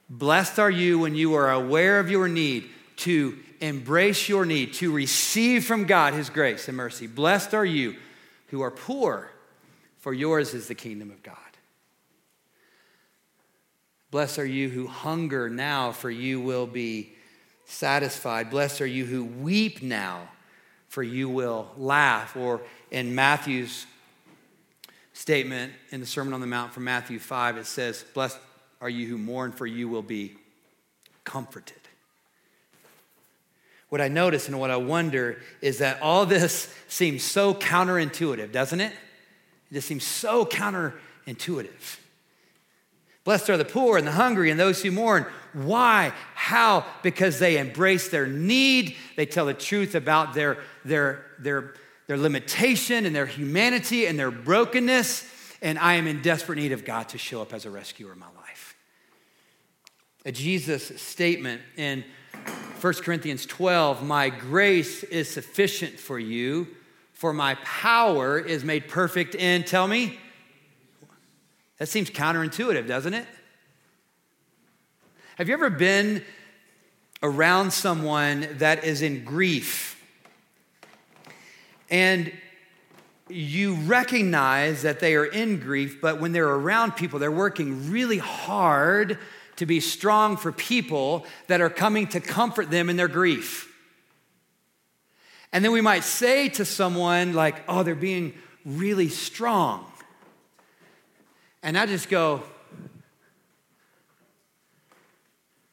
Blessed 0.08 0.58
are 0.58 0.70
you 0.70 0.98
when 0.98 1.14
you 1.14 1.34
are 1.34 1.50
aware 1.50 1.98
of 1.98 2.10
your 2.10 2.28
need 2.28 2.68
to 2.96 3.38
embrace 3.60 4.28
your 4.28 4.44
need, 4.44 4.74
to 4.74 4.92
receive 4.92 5.64
from 5.64 5.84
God 5.84 6.14
his 6.14 6.28
grace 6.28 6.68
and 6.68 6.76
mercy. 6.76 7.06
Blessed 7.06 7.54
are 7.54 7.64
you 7.64 7.96
who 8.48 8.60
are 8.60 8.70
poor, 8.70 9.30
for 9.98 10.12
yours 10.12 10.52
is 10.52 10.68
the 10.68 10.74
kingdom 10.74 11.10
of 11.10 11.22
God. 11.22 11.36
Blessed 14.12 14.40
are 14.40 14.46
you 14.46 14.68
who 14.68 14.86
hunger 14.86 15.48
now, 15.48 15.90
for 15.90 16.10
you 16.10 16.38
will 16.38 16.66
be 16.66 17.14
satisfied. 17.64 18.50
Blessed 18.50 18.82
are 18.82 18.86
you 18.86 19.06
who 19.06 19.24
weep 19.24 19.82
now, 19.82 20.28
for 20.88 21.02
you 21.02 21.30
will 21.30 21.70
laugh. 21.78 22.36
Or 22.36 22.60
in 22.90 23.14
Matthew's 23.14 23.86
statement 25.14 25.72
in 25.92 26.00
the 26.00 26.06
Sermon 26.06 26.34
on 26.34 26.42
the 26.42 26.46
Mount 26.46 26.74
from 26.74 26.84
Matthew 26.84 27.18
5, 27.18 27.56
it 27.56 27.64
says, 27.64 28.04
Blessed 28.12 28.38
are 28.82 28.90
you 28.90 29.06
who 29.06 29.16
mourn, 29.16 29.50
for 29.50 29.66
you 29.66 29.88
will 29.88 30.02
be 30.02 30.34
comforted. 31.24 31.80
What 33.88 34.02
I 34.02 34.08
notice 34.08 34.46
and 34.46 34.60
what 34.60 34.70
I 34.70 34.76
wonder 34.76 35.38
is 35.62 35.78
that 35.78 36.02
all 36.02 36.26
this 36.26 36.70
seems 36.86 37.22
so 37.22 37.54
counterintuitive, 37.54 38.52
doesn't 38.52 38.80
it? 38.82 38.92
It 39.70 39.74
just 39.74 39.88
seems 39.88 40.04
so 40.04 40.44
counterintuitive. 40.44 41.96
Blessed 43.24 43.50
are 43.50 43.56
the 43.56 43.64
poor 43.64 43.98
and 43.98 44.06
the 44.06 44.12
hungry 44.12 44.50
and 44.50 44.58
those 44.58 44.82
who 44.82 44.90
mourn. 44.90 45.26
Why? 45.52 46.12
How? 46.34 46.84
Because 47.02 47.38
they 47.38 47.58
embrace 47.58 48.08
their 48.08 48.26
need. 48.26 48.96
They 49.16 49.26
tell 49.26 49.46
the 49.46 49.54
truth 49.54 49.94
about 49.94 50.34
their, 50.34 50.58
their, 50.84 51.24
their, 51.38 51.74
their 52.08 52.16
limitation 52.16 53.06
and 53.06 53.14
their 53.14 53.26
humanity 53.26 54.06
and 54.06 54.18
their 54.18 54.30
brokenness. 54.30 55.30
And 55.60 55.78
I 55.78 55.94
am 55.94 56.08
in 56.08 56.22
desperate 56.22 56.56
need 56.56 56.72
of 56.72 56.84
God 56.84 57.10
to 57.10 57.18
show 57.18 57.40
up 57.40 57.52
as 57.52 57.64
a 57.64 57.70
rescuer 57.70 58.12
in 58.12 58.18
my 58.18 58.26
life. 58.26 58.74
A 60.24 60.32
Jesus 60.32 61.00
statement 61.00 61.62
in 61.76 62.04
1 62.80 62.94
Corinthians 62.94 63.46
12 63.46 64.02
My 64.02 64.30
grace 64.30 65.04
is 65.04 65.30
sufficient 65.30 66.00
for 66.00 66.18
you, 66.18 66.66
for 67.12 67.32
my 67.32 67.54
power 67.62 68.38
is 68.38 68.64
made 68.64 68.88
perfect 68.88 69.36
in, 69.36 69.62
tell 69.62 69.86
me, 69.86 70.18
that 71.82 71.88
seems 71.88 72.10
counterintuitive, 72.10 72.86
doesn't 72.86 73.12
it? 73.12 73.26
Have 75.34 75.48
you 75.48 75.54
ever 75.54 75.68
been 75.68 76.22
around 77.24 77.72
someone 77.72 78.46
that 78.58 78.84
is 78.84 79.02
in 79.02 79.24
grief 79.24 80.00
and 81.90 82.32
you 83.28 83.74
recognize 83.74 84.82
that 84.82 85.00
they 85.00 85.16
are 85.16 85.24
in 85.24 85.58
grief, 85.58 86.00
but 86.00 86.20
when 86.20 86.30
they're 86.30 86.48
around 86.48 86.92
people, 86.92 87.18
they're 87.18 87.32
working 87.32 87.90
really 87.90 88.18
hard 88.18 89.18
to 89.56 89.66
be 89.66 89.80
strong 89.80 90.36
for 90.36 90.52
people 90.52 91.26
that 91.48 91.60
are 91.60 91.68
coming 91.68 92.06
to 92.06 92.20
comfort 92.20 92.70
them 92.70 92.90
in 92.90 92.96
their 92.96 93.08
grief. 93.08 93.76
And 95.52 95.64
then 95.64 95.72
we 95.72 95.80
might 95.80 96.04
say 96.04 96.48
to 96.50 96.64
someone, 96.64 97.32
like, 97.32 97.56
oh, 97.66 97.82
they're 97.82 97.96
being 97.96 98.34
really 98.64 99.08
strong. 99.08 99.91
And 101.62 101.78
I 101.78 101.86
just 101.86 102.08
go, 102.08 102.42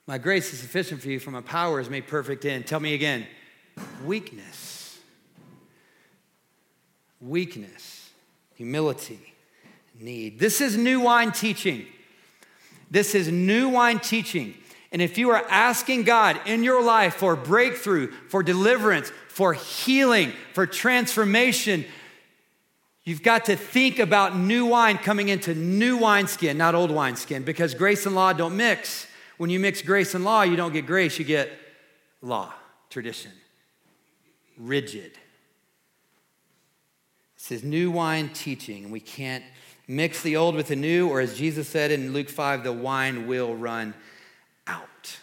My 0.09 0.17
grace 0.17 0.51
is 0.53 0.59
sufficient 0.59 1.03
for 1.03 1.09
you, 1.09 1.19
for 1.19 1.29
my 1.29 1.41
power 1.41 1.79
is 1.79 1.87
made 1.87 2.07
perfect 2.07 2.43
in. 2.43 2.63
Tell 2.63 2.79
me 2.79 2.95
again 2.95 3.27
weakness. 4.03 4.97
Weakness, 7.21 8.09
humility, 8.55 9.19
need. 9.99 10.39
This 10.39 10.61
is 10.61 10.75
new 10.75 11.01
wine 11.01 11.31
teaching. 11.31 11.85
This 12.89 13.13
is 13.13 13.27
new 13.27 13.69
wine 13.69 13.99
teaching. 13.99 14.55
And 14.91 14.99
if 14.99 15.19
you 15.19 15.29
are 15.29 15.45
asking 15.47 16.05
God 16.05 16.41
in 16.47 16.63
your 16.63 16.83
life 16.83 17.13
for 17.13 17.35
breakthrough, 17.35 18.11
for 18.29 18.41
deliverance, 18.41 19.11
for 19.27 19.53
healing, 19.53 20.33
for 20.53 20.65
transformation, 20.65 21.85
You've 23.03 23.23
got 23.23 23.45
to 23.45 23.55
think 23.55 23.99
about 23.99 24.35
new 24.35 24.65
wine 24.65 24.97
coming 24.97 25.29
into 25.29 25.55
new 25.55 25.97
wineskin, 25.97 26.57
not 26.57 26.75
old 26.75 26.91
wineskin, 26.91 27.43
because 27.43 27.73
grace 27.73 28.05
and 28.05 28.13
law 28.13 28.33
don't 28.33 28.55
mix. 28.55 29.07
When 29.37 29.49
you 29.49 29.59
mix 29.59 29.81
grace 29.81 30.13
and 30.15 30.25
law, 30.25 30.41
you 30.41 30.55
don't 30.55 30.73
get 30.73 30.85
grace, 30.85 31.17
you 31.17 31.25
get 31.25 31.49
law, 32.21 32.53
tradition, 32.89 33.31
rigid. 34.57 35.13
It 35.13 35.19
says 37.37 37.63
new 37.63 37.89
wine 37.89 38.29
teaching, 38.33 38.83
and 38.83 38.93
we 38.93 38.99
can't 38.99 39.43
mix 39.87 40.21
the 40.21 40.35
old 40.35 40.55
with 40.55 40.67
the 40.67 40.75
new, 40.75 41.09
or 41.09 41.21
as 41.21 41.37
Jesus 41.37 41.67
said 41.67 41.89
in 41.89 42.13
Luke 42.13 42.29
5, 42.29 42.63
the 42.63 42.73
wine 42.73 43.27
will 43.27 43.55
run 43.55 43.93
out. 44.67 45.17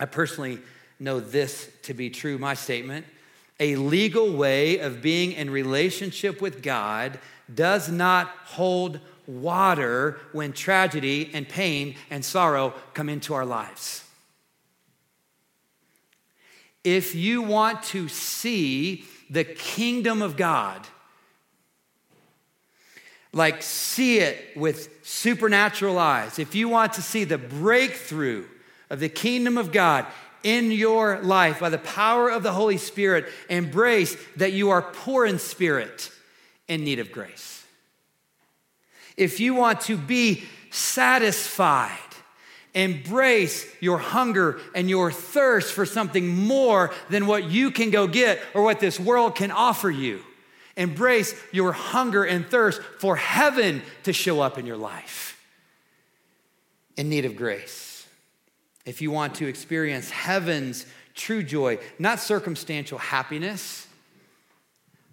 I 0.00 0.06
personally 0.06 0.58
know 0.98 1.20
this 1.20 1.70
to 1.82 1.94
be 1.94 2.10
true, 2.10 2.38
my 2.38 2.54
statement. 2.54 3.06
A 3.58 3.76
legal 3.76 4.32
way 4.32 4.78
of 4.78 5.00
being 5.00 5.32
in 5.32 5.50
relationship 5.50 6.40
with 6.42 6.62
God 6.62 7.18
does 7.52 7.90
not 7.90 8.28
hold 8.44 9.00
water 9.26 10.18
when 10.32 10.52
tragedy 10.52 11.30
and 11.32 11.48
pain 11.48 11.96
and 12.10 12.24
sorrow 12.24 12.74
come 12.94 13.08
into 13.08 13.34
our 13.34 13.46
lives. 13.46 14.04
If 16.84 17.14
you 17.14 17.42
want 17.42 17.82
to 17.84 18.08
see 18.08 19.04
the 19.28 19.44
kingdom 19.44 20.22
of 20.22 20.36
God, 20.36 20.86
like 23.32 23.62
see 23.62 24.18
it 24.18 24.56
with 24.56 25.04
supernatural 25.04 25.98
eyes, 25.98 26.38
if 26.38 26.54
you 26.54 26.68
want 26.68 26.92
to 26.94 27.02
see 27.02 27.24
the 27.24 27.38
breakthrough 27.38 28.44
of 28.88 29.00
the 29.00 29.08
kingdom 29.08 29.58
of 29.58 29.72
God 29.72 30.06
in 30.46 30.70
your 30.70 31.18
life 31.22 31.58
by 31.58 31.68
the 31.68 31.76
power 31.76 32.30
of 32.30 32.44
the 32.44 32.52
Holy 32.52 32.76
Spirit, 32.78 33.26
embrace 33.50 34.16
that 34.36 34.52
you 34.52 34.70
are 34.70 34.80
poor 34.80 35.26
in 35.26 35.40
spirit 35.40 36.08
in 36.68 36.84
need 36.84 37.00
of 37.00 37.10
grace. 37.10 37.64
If 39.16 39.40
you 39.40 39.54
want 39.54 39.80
to 39.82 39.96
be 39.96 40.44
satisfied, 40.70 41.90
embrace 42.74 43.66
your 43.80 43.98
hunger 43.98 44.60
and 44.72 44.88
your 44.88 45.10
thirst 45.10 45.72
for 45.72 45.84
something 45.84 46.28
more 46.28 46.94
than 47.10 47.26
what 47.26 47.50
you 47.50 47.72
can 47.72 47.90
go 47.90 48.06
get 48.06 48.40
or 48.54 48.62
what 48.62 48.78
this 48.78 49.00
world 49.00 49.34
can 49.34 49.50
offer 49.50 49.90
you. 49.90 50.22
Embrace 50.76 51.34
your 51.50 51.72
hunger 51.72 52.22
and 52.22 52.46
thirst 52.46 52.80
for 53.00 53.16
heaven 53.16 53.82
to 54.04 54.12
show 54.12 54.40
up 54.40 54.58
in 54.58 54.64
your 54.66 54.76
life 54.76 55.42
in 56.96 57.08
need 57.08 57.24
of 57.24 57.34
grace. 57.34 57.85
If 58.86 59.02
you 59.02 59.10
want 59.10 59.34
to 59.36 59.46
experience 59.46 60.08
heaven's 60.08 60.86
true 61.14 61.42
joy, 61.42 61.78
not 61.98 62.20
circumstantial 62.20 62.98
happiness, 62.98 63.86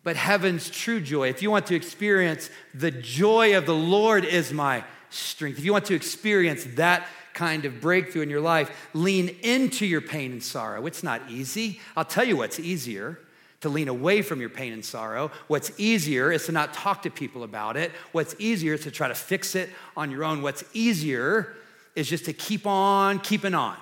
but 0.04 0.16
heaven's 0.16 0.70
true 0.70 1.02
joy. 1.02 1.30
If 1.30 1.42
you 1.42 1.50
want 1.50 1.68
to 1.68 1.76
experience 1.76 2.50
the 2.74 2.92
joy 2.92 3.58
of 3.58 3.66
the 3.66 3.76
Lord 3.76 4.26
is 4.26 4.54
my 4.54 4.84
strength, 5.10 5.58
if 5.58 5.66
you 5.66 5.74
want 5.74 5.86
to 5.86 5.96
experience 5.96 6.66
that 6.76 7.08
kind 7.34 7.66
of 7.66 7.82
breakthrough 7.82 8.22
in 8.22 8.30
your 8.30 8.42
life, 8.42 8.70
lean 8.94 9.30
into 9.42 9.86
your 9.86 10.02
pain 10.02 10.34
and 10.34 10.44
sorrow. 10.44 10.86
It's 10.86 11.02
not 11.02 11.22
easy. 11.30 11.82
I'll 11.98 12.06
tell 12.06 12.26
you 12.26 12.38
what's 12.38 12.60
easier 12.60 13.18
to 13.62 13.70
lean 13.70 13.88
away 13.88 14.22
from 14.22 14.40
your 14.40 14.50
pain 14.50 14.74
and 14.74 14.84
sorrow. 14.84 15.32
What's 15.48 15.72
easier 15.80 16.32
is 16.32 16.46
to 16.46 16.52
not 16.52 16.74
talk 16.74 17.02
to 17.04 17.10
people 17.10 17.44
about 17.44 17.78
it. 17.78 17.92
What's 18.12 18.36
easier 18.38 18.74
is 18.74 18.82
to 18.82 18.92
try 18.92 19.08
to 19.08 19.16
fix 19.16 19.56
it 19.56 19.70
on 19.98 20.12
your 20.12 20.26
own. 20.26 20.42
What's 20.42 20.64
easier 20.74 21.56
is 21.96 22.08
just 22.08 22.26
to 22.26 22.34
keep 22.34 22.66
on 22.66 23.20
keeping 23.20 23.54
on. 23.54 23.78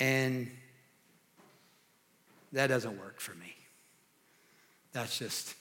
And 0.00 0.50
that 2.52 2.68
doesn't 2.68 2.98
work 2.98 3.20
for 3.20 3.34
me. 3.34 3.54
That's 4.92 5.18
just 5.18 5.54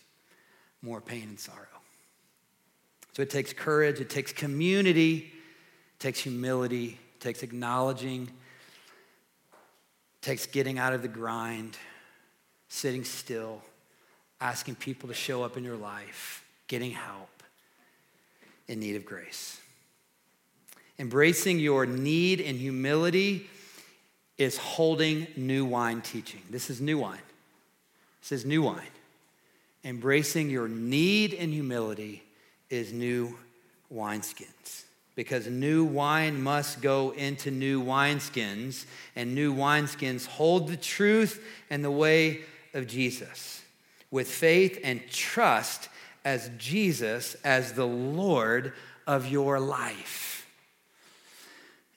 more 0.82 1.02
pain 1.02 1.24
and 1.24 1.40
sorrow. 1.40 1.66
So 3.14 3.24
it 3.24 3.30
takes 3.30 3.52
courage, 3.52 4.00
it 4.00 4.10
takes 4.10 4.32
community, 4.32 5.34
it 5.96 6.00
takes 6.00 6.20
humility, 6.20 7.00
it 7.16 7.22
takes 7.22 7.42
acknowledging 7.42 8.30
it 10.18 10.26
takes 10.26 10.46
getting 10.48 10.80
out 10.80 10.94
of 10.94 11.02
the 11.02 11.08
grind, 11.08 11.78
sitting 12.70 13.04
still, 13.04 13.62
asking 14.42 14.76
people 14.76 15.08
to 15.10 15.16
show 15.16 15.44
up 15.44 15.58
in 15.58 15.64
your 15.64 15.78
life, 15.78 16.44
getting 16.68 16.92
help 16.92 17.30
in 18.68 18.80
need 18.80 18.96
of 18.96 19.06
grace. 19.06 19.60
Embracing 21.00 21.60
your 21.60 21.86
need 21.86 22.42
and 22.42 22.58
humility 22.58 23.48
is 24.38 24.58
holding 24.58 25.28
new 25.36 25.66
wine 25.66 26.02
teaching. 26.02 26.42
This 26.50 26.70
is 26.70 26.82
new 26.82 26.98
wine. 26.98 27.20
This 28.22 28.32
is 28.32 28.46
new 28.46 28.64
wine. 28.64 28.82
Embracing 29.84 30.50
your 30.50 30.68
need 30.68 31.34
and 31.34 31.54
humility 31.54 32.24
is 32.70 32.92
new 32.92 33.38
wineskins 33.94 34.84
because 35.18 35.48
new 35.48 35.84
wine 35.84 36.42
must 36.42 36.80
go 36.80 37.10
into 37.12 37.50
new 37.50 37.84
wineskins, 37.84 38.86
and 39.16 39.34
new 39.34 39.52
wineskins 39.52 40.28
hold 40.28 40.68
the 40.68 40.78
truth 40.78 41.44
and 41.72 41.84
the 41.84 41.92
way 41.92 42.42
of 42.76 42.86
Jesus 42.86 43.64
with 44.12 44.28
faith 44.28 44.80
and 44.84 45.02
trust 45.10 45.90
as 46.28 46.52
Jesus 46.58 47.36
as 47.46 47.72
the 47.72 47.88
Lord 47.88 48.74
of 49.08 49.30
your 49.30 49.62
life. 49.62 50.46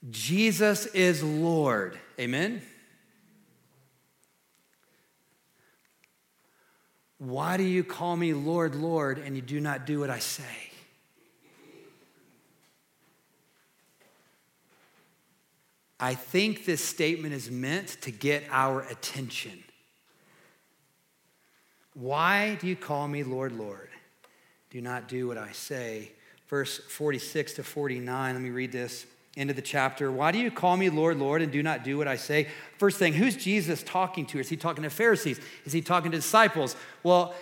Jesus 0.08 0.86
is 0.86 1.20
Lord. 1.20 1.98
Amen? 2.16 2.62
Why 7.18 7.56
do 7.56 7.64
you 7.64 7.82
call 7.82 8.16
me 8.16 8.32
Lord, 8.32 8.76
Lord, 8.76 9.18
and 9.18 9.34
you 9.34 9.42
do 9.42 9.60
not 9.60 9.84
do 9.84 9.98
what 9.98 10.10
I 10.10 10.20
say? 10.20 10.44
I 15.98 16.14
think 16.14 16.66
this 16.66 16.84
statement 16.84 17.34
is 17.34 17.50
meant 17.50 18.00
to 18.02 18.12
get 18.12 18.44
our 18.52 18.82
attention. 18.82 19.64
Why 21.94 22.54
do 22.60 22.68
you 22.68 22.76
call 22.76 23.08
me 23.08 23.24
Lord, 23.24 23.50
Lord? 23.50 23.89
Do 24.70 24.80
not 24.80 25.08
do 25.08 25.26
what 25.28 25.38
I 25.38 25.52
say. 25.52 26.12
Verse 26.48 26.78
46 26.78 27.54
to 27.54 27.62
49, 27.62 28.34
let 28.34 28.42
me 28.42 28.50
read 28.50 28.72
this. 28.72 29.06
End 29.36 29.50
of 29.50 29.56
the 29.56 29.62
chapter. 29.62 30.10
Why 30.10 30.32
do 30.32 30.38
you 30.38 30.50
call 30.50 30.76
me 30.76 30.90
Lord, 30.90 31.18
Lord, 31.18 31.42
and 31.42 31.52
do 31.52 31.62
not 31.62 31.84
do 31.84 31.96
what 31.96 32.08
I 32.08 32.16
say? 32.16 32.48
First 32.78 32.98
thing, 32.98 33.12
who's 33.12 33.36
Jesus 33.36 33.82
talking 33.84 34.26
to? 34.26 34.40
Is 34.40 34.48
he 34.48 34.56
talking 34.56 34.82
to 34.82 34.90
Pharisees? 34.90 35.40
Is 35.64 35.72
he 35.72 35.80
talking 35.80 36.10
to 36.10 36.18
disciples? 36.18 36.74
Well, 37.04 37.34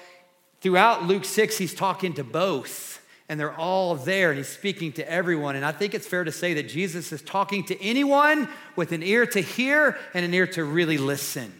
throughout 0.60 1.04
Luke 1.04 1.24
6, 1.24 1.56
he's 1.56 1.74
talking 1.74 2.12
to 2.14 2.24
both 2.24 3.00
and 3.28 3.38
they're 3.38 3.56
all 3.56 3.94
there 3.94 4.30
and 4.30 4.38
he's 4.38 4.48
speaking 4.48 4.92
to 4.92 5.10
everyone. 5.10 5.56
And 5.56 5.64
I 5.64 5.72
think 5.72 5.94
it's 5.94 6.06
fair 6.06 6.24
to 6.24 6.32
say 6.32 6.54
that 6.54 6.68
Jesus 6.68 7.12
is 7.12 7.22
talking 7.22 7.64
to 7.64 7.82
anyone 7.82 8.48
with 8.74 8.92
an 8.92 9.02
ear 9.02 9.26
to 9.26 9.40
hear 9.40 9.98
and 10.14 10.24
an 10.24 10.32
ear 10.32 10.46
to 10.48 10.64
really 10.64 10.98
listen. 10.98 11.52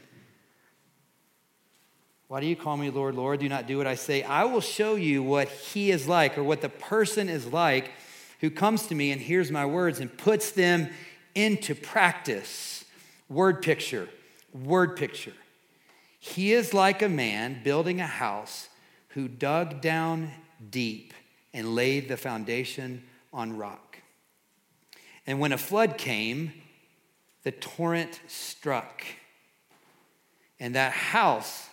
Why 2.29 2.41
do 2.41 2.47
you 2.47 2.57
call 2.57 2.77
me 2.77 2.91
Lord, 2.91 3.15
Lord? 3.15 3.41
Do 3.41 3.49
not 3.49 3.67
do 3.67 3.79
what 3.79 3.87
I 3.87 3.95
say. 3.95 4.23
I 4.23 4.45
will 4.45 4.61
show 4.61 4.97
you 4.97 5.23
what 5.23 5.49
he 5.49 5.91
is 5.91 6.07
like 6.07 6.37
or 6.37 6.45
what 6.45 6.61
the 6.61 6.69
person 6.69 7.31
is 7.31 7.47
like 7.47 7.91
who 8.41 8.51
comes 8.51 8.87
to 8.89 8.95
me 8.95 9.13
and 9.13 9.21
hears 9.21 9.51
my 9.51 9.65
words 9.65 9.99
and 9.99 10.15
puts 10.15 10.51
them 10.51 10.91
into 11.35 11.75
practice. 11.75 12.85
Word 13.31 13.63
picture, 13.63 14.11
word 14.53 14.95
picture. 14.95 15.33
He 16.19 16.53
is 16.53 16.75
like 16.75 17.01
a 17.01 17.09
man 17.09 17.63
building 17.65 17.99
a 17.99 18.07
house 18.07 18.69
who 19.09 19.27
dug 19.27 19.81
down 19.81 20.31
deep 20.71 21.15
and 21.55 21.75
laid 21.75 22.09
the 22.09 22.19
foundation 22.19 23.05
on 23.33 23.57
rock. 23.57 23.99
And 25.27 25.41
when 25.41 25.53
a 25.53 25.59
flood 25.59 25.97
came, 25.97 26.53
the 27.43 27.53
torrent 27.53 28.21
struck. 28.27 29.03
And 30.61 30.75
that 30.75 30.93
house 30.93 31.68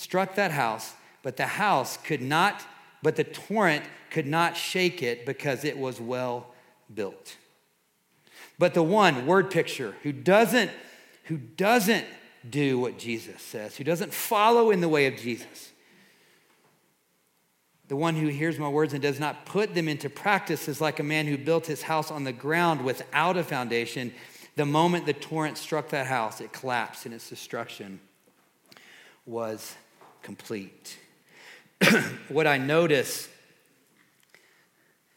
struck 0.00 0.34
that 0.36 0.50
house, 0.50 0.94
but 1.22 1.36
the 1.36 1.46
house 1.46 1.98
could 1.98 2.22
not, 2.22 2.64
but 3.02 3.16
the 3.16 3.24
torrent 3.24 3.84
could 4.10 4.26
not 4.26 4.56
shake 4.56 5.02
it 5.02 5.26
because 5.26 5.62
it 5.62 5.76
was 5.78 6.00
well 6.00 6.46
built. 6.92 7.36
But 8.58 8.72
the 8.72 8.82
one, 8.82 9.26
word 9.26 9.50
picture, 9.50 9.94
who 10.02 10.12
doesn't, 10.12 10.70
who 11.24 11.36
doesn't 11.36 12.06
do 12.48 12.78
what 12.78 12.98
Jesus 12.98 13.42
says, 13.42 13.76
who 13.76 13.84
doesn't 13.84 14.14
follow 14.14 14.70
in 14.70 14.80
the 14.80 14.88
way 14.88 15.06
of 15.06 15.16
Jesus, 15.16 15.70
the 17.88 17.96
one 17.96 18.14
who 18.14 18.28
hears 18.28 18.58
my 18.58 18.68
words 18.68 18.94
and 18.94 19.02
does 19.02 19.20
not 19.20 19.44
put 19.44 19.74
them 19.74 19.86
into 19.86 20.08
practice 20.08 20.66
is 20.66 20.80
like 20.80 20.98
a 20.98 21.02
man 21.02 21.26
who 21.26 21.36
built 21.36 21.66
his 21.66 21.82
house 21.82 22.10
on 22.10 22.24
the 22.24 22.32
ground 22.32 22.84
without 22.84 23.36
a 23.36 23.44
foundation. 23.44 24.14
The 24.56 24.64
moment 24.64 25.04
the 25.04 25.12
torrent 25.12 25.58
struck 25.58 25.90
that 25.90 26.06
house, 26.06 26.40
it 26.40 26.52
collapsed 26.52 27.04
and 27.04 27.14
its 27.14 27.28
destruction 27.28 28.00
was 29.26 29.74
complete. 30.22 30.98
what 32.28 32.46
I 32.46 32.58
notice 32.58 33.28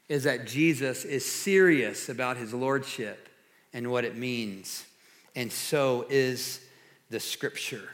is 0.10 0.24
that 0.24 0.46
Jesus 0.46 1.06
is 1.06 1.26
serious 1.26 2.10
about 2.10 2.38
his 2.38 2.54
lordship 2.54 3.30
and 3.74 3.90
what 3.90 4.06
it 4.06 4.16
means, 4.16 4.86
and 5.36 5.52
so 5.52 6.06
is 6.10 6.60
the 7.10 7.20
scripture. 7.20 7.90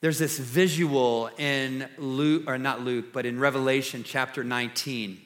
There's 0.00 0.18
this 0.18 0.38
visual 0.38 1.30
in 1.38 1.86
Luke, 1.98 2.44
or 2.46 2.56
not 2.56 2.80
Luke, 2.80 3.06
but 3.12 3.26
in 3.26 3.38
Revelation 3.38 4.02
chapter 4.04 4.42
19. 4.42 5.20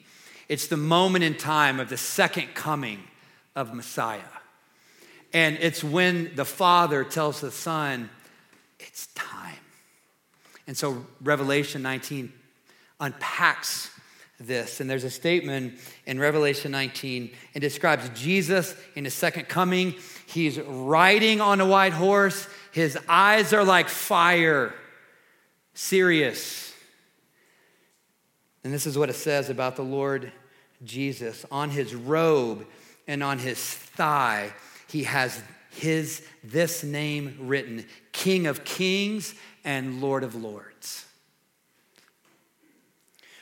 It's 0.49 0.67
the 0.67 0.77
moment 0.77 1.23
in 1.23 1.35
time 1.35 1.79
of 1.79 1.89
the 1.89 1.97
second 1.97 2.53
coming 2.53 2.99
of 3.55 3.73
Messiah. 3.73 4.21
And 5.33 5.57
it's 5.59 5.83
when 5.83 6.35
the 6.35 6.45
Father 6.45 7.03
tells 7.03 7.41
the 7.41 7.51
Son, 7.51 8.09
it's 8.79 9.07
time. 9.07 9.34
And 10.67 10.77
so 10.77 11.05
Revelation 11.21 11.81
19 11.81 12.31
unpacks 12.99 13.91
this. 14.39 14.81
And 14.81 14.89
there's 14.89 15.03
a 15.03 15.09
statement 15.09 15.75
in 16.05 16.19
Revelation 16.19 16.71
19 16.71 17.31
and 17.53 17.61
describes 17.61 18.09
Jesus 18.09 18.75
in 18.95 19.05
his 19.05 19.13
second 19.13 19.47
coming. 19.47 19.95
He's 20.25 20.59
riding 20.59 21.41
on 21.41 21.61
a 21.61 21.65
white 21.65 21.93
horse, 21.93 22.47
his 22.71 22.97
eyes 23.07 23.53
are 23.53 23.63
like 23.63 23.87
fire, 23.87 24.73
serious. 25.73 26.73
And 28.63 28.73
this 28.73 28.85
is 28.85 28.97
what 28.97 29.09
it 29.09 29.15
says 29.15 29.49
about 29.49 29.75
the 29.75 29.83
Lord 29.83 30.31
Jesus. 30.83 31.45
On 31.51 31.69
his 31.69 31.93
robe 31.95 32.65
and 33.07 33.23
on 33.23 33.39
his 33.39 33.59
thigh, 33.59 34.51
he 34.89 35.03
has 35.03 35.41
his 35.69 36.25
this 36.43 36.83
name 36.83 37.37
written 37.41 37.85
King 38.11 38.47
of 38.47 38.65
Kings 38.65 39.35
and 39.65 39.99
Lord 39.99 40.23
of 40.23 40.35
Lords. 40.35 41.05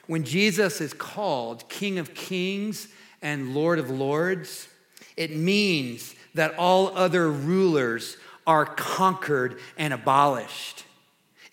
When 0.07 0.23
Jesus 0.23 0.81
is 0.81 0.93
called 0.93 1.69
King 1.69 1.99
of 1.99 2.15
Kings 2.15 2.87
and 3.21 3.53
Lord 3.53 3.77
of 3.77 3.89
Lords, 3.89 4.67
it 5.15 5.35
means 5.35 6.15
that 6.33 6.55
all 6.57 6.97
other 6.97 7.29
rulers 7.29 8.17
are 8.47 8.65
conquered 8.65 9.59
and 9.77 9.93
abolished. 9.93 10.82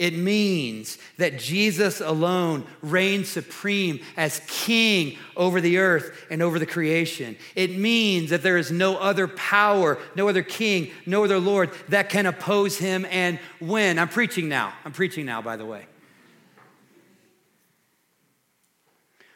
It 0.00 0.16
means 0.16 0.96
that 1.18 1.38
Jesus 1.38 2.00
alone 2.00 2.64
reigns 2.80 3.28
supreme 3.28 4.00
as 4.16 4.40
king 4.46 5.18
over 5.36 5.60
the 5.60 5.76
earth 5.76 6.24
and 6.30 6.40
over 6.40 6.58
the 6.58 6.64
creation. 6.64 7.36
It 7.54 7.76
means 7.76 8.30
that 8.30 8.42
there 8.42 8.56
is 8.56 8.70
no 8.72 8.96
other 8.96 9.28
power, 9.28 9.98
no 10.16 10.26
other 10.26 10.42
king, 10.42 10.90
no 11.04 11.24
other 11.24 11.38
Lord 11.38 11.70
that 11.90 12.08
can 12.08 12.24
oppose 12.24 12.78
him 12.78 13.06
and 13.10 13.38
win. 13.60 13.98
I'm 13.98 14.08
preaching 14.08 14.48
now. 14.48 14.72
I'm 14.86 14.92
preaching 14.92 15.26
now, 15.26 15.42
by 15.42 15.56
the 15.56 15.66
way. 15.66 15.84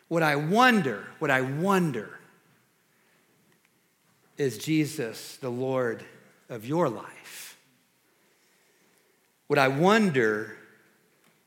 What 0.09 0.23
I 0.23 0.37
wonder, 0.37 1.05
what 1.19 1.31
I 1.31 1.43
wonder 1.43 2.19
is 4.39 4.57
Jesus 4.57 5.37
the 5.37 5.51
Lord 5.51 6.03
of 6.49 6.65
your 6.65 6.89
life? 6.89 7.44
What 9.55 9.61
I 9.61 9.69
wonder, 9.69 10.57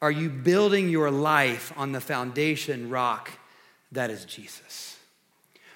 are 0.02 0.12
you 0.12 0.30
building 0.30 0.88
your 0.88 1.12
life 1.12 1.74
on 1.76 1.92
the 1.92 2.00
foundation 2.00 2.90
rock 2.90 3.30
that 3.92 4.10
is 4.10 4.24
Jesus? 4.24 4.98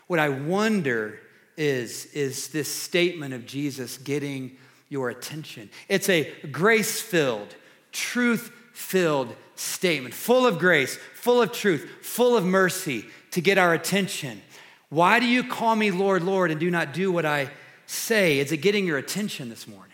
What 0.07 0.17
I 0.17 0.29
wonder 0.29 1.19
is, 1.57 2.05
is 2.13 2.47
this 2.47 2.73
statement 2.73 3.33
of 3.33 3.45
Jesus 3.45 3.97
getting 3.97 4.55
your 4.87 5.09
attention? 5.09 5.69
It's 5.89 6.07
a 6.07 6.31
grace 6.53 7.01
filled, 7.01 7.53
truth 7.91 8.49
filled 8.71 9.35
statement, 9.55 10.13
full 10.13 10.47
of 10.47 10.57
grace, 10.57 10.97
full 11.15 11.41
of 11.41 11.51
truth, 11.51 11.85
full 12.01 12.37
of 12.37 12.45
mercy 12.45 13.07
to 13.31 13.41
get 13.41 13.57
our 13.57 13.73
attention. 13.73 14.41
Why 14.87 15.19
do 15.19 15.25
you 15.25 15.43
call 15.43 15.75
me 15.75 15.91
Lord, 15.91 16.23
Lord, 16.23 16.49
and 16.49 16.61
do 16.61 16.71
not 16.71 16.93
do 16.93 17.11
what 17.11 17.25
I 17.25 17.49
say? 17.87 18.39
Is 18.39 18.53
it 18.53 18.59
getting 18.59 18.85
your 18.87 18.99
attention 18.99 19.49
this 19.49 19.67
morning? 19.67 19.90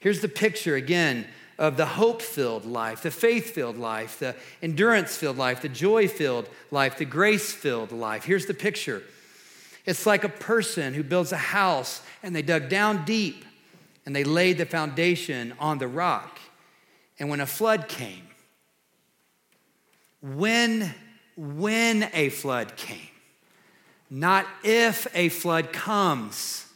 Here's 0.00 0.20
the 0.20 0.28
picture 0.28 0.76
again 0.76 1.26
of 1.58 1.76
the 1.76 1.86
hope 1.86 2.22
filled 2.22 2.64
life, 2.64 3.02
the 3.02 3.10
faith 3.10 3.50
filled 3.50 3.76
life, 3.76 4.20
the 4.20 4.36
endurance 4.62 5.16
filled 5.16 5.36
life, 5.36 5.60
the 5.60 5.68
joy 5.68 6.06
filled 6.06 6.48
life, 6.70 6.98
the 6.98 7.04
grace 7.04 7.52
filled 7.52 7.90
life. 7.90 8.24
Here's 8.24 8.46
the 8.46 8.54
picture 8.54 9.02
it's 9.84 10.04
like 10.04 10.22
a 10.22 10.28
person 10.28 10.92
who 10.92 11.02
builds 11.02 11.32
a 11.32 11.38
house 11.38 12.02
and 12.22 12.36
they 12.36 12.42
dug 12.42 12.68
down 12.68 13.06
deep 13.06 13.44
and 14.04 14.14
they 14.14 14.22
laid 14.22 14.58
the 14.58 14.66
foundation 14.66 15.54
on 15.58 15.78
the 15.78 15.88
rock. 15.88 16.38
And 17.18 17.30
when 17.30 17.40
a 17.40 17.46
flood 17.46 17.88
came, 17.88 18.28
when, 20.20 20.94
when 21.36 22.08
a 22.12 22.28
flood 22.28 22.76
came, 22.76 23.08
not 24.10 24.46
if 24.62 25.06
a 25.14 25.30
flood 25.30 25.72
comes, 25.72 26.67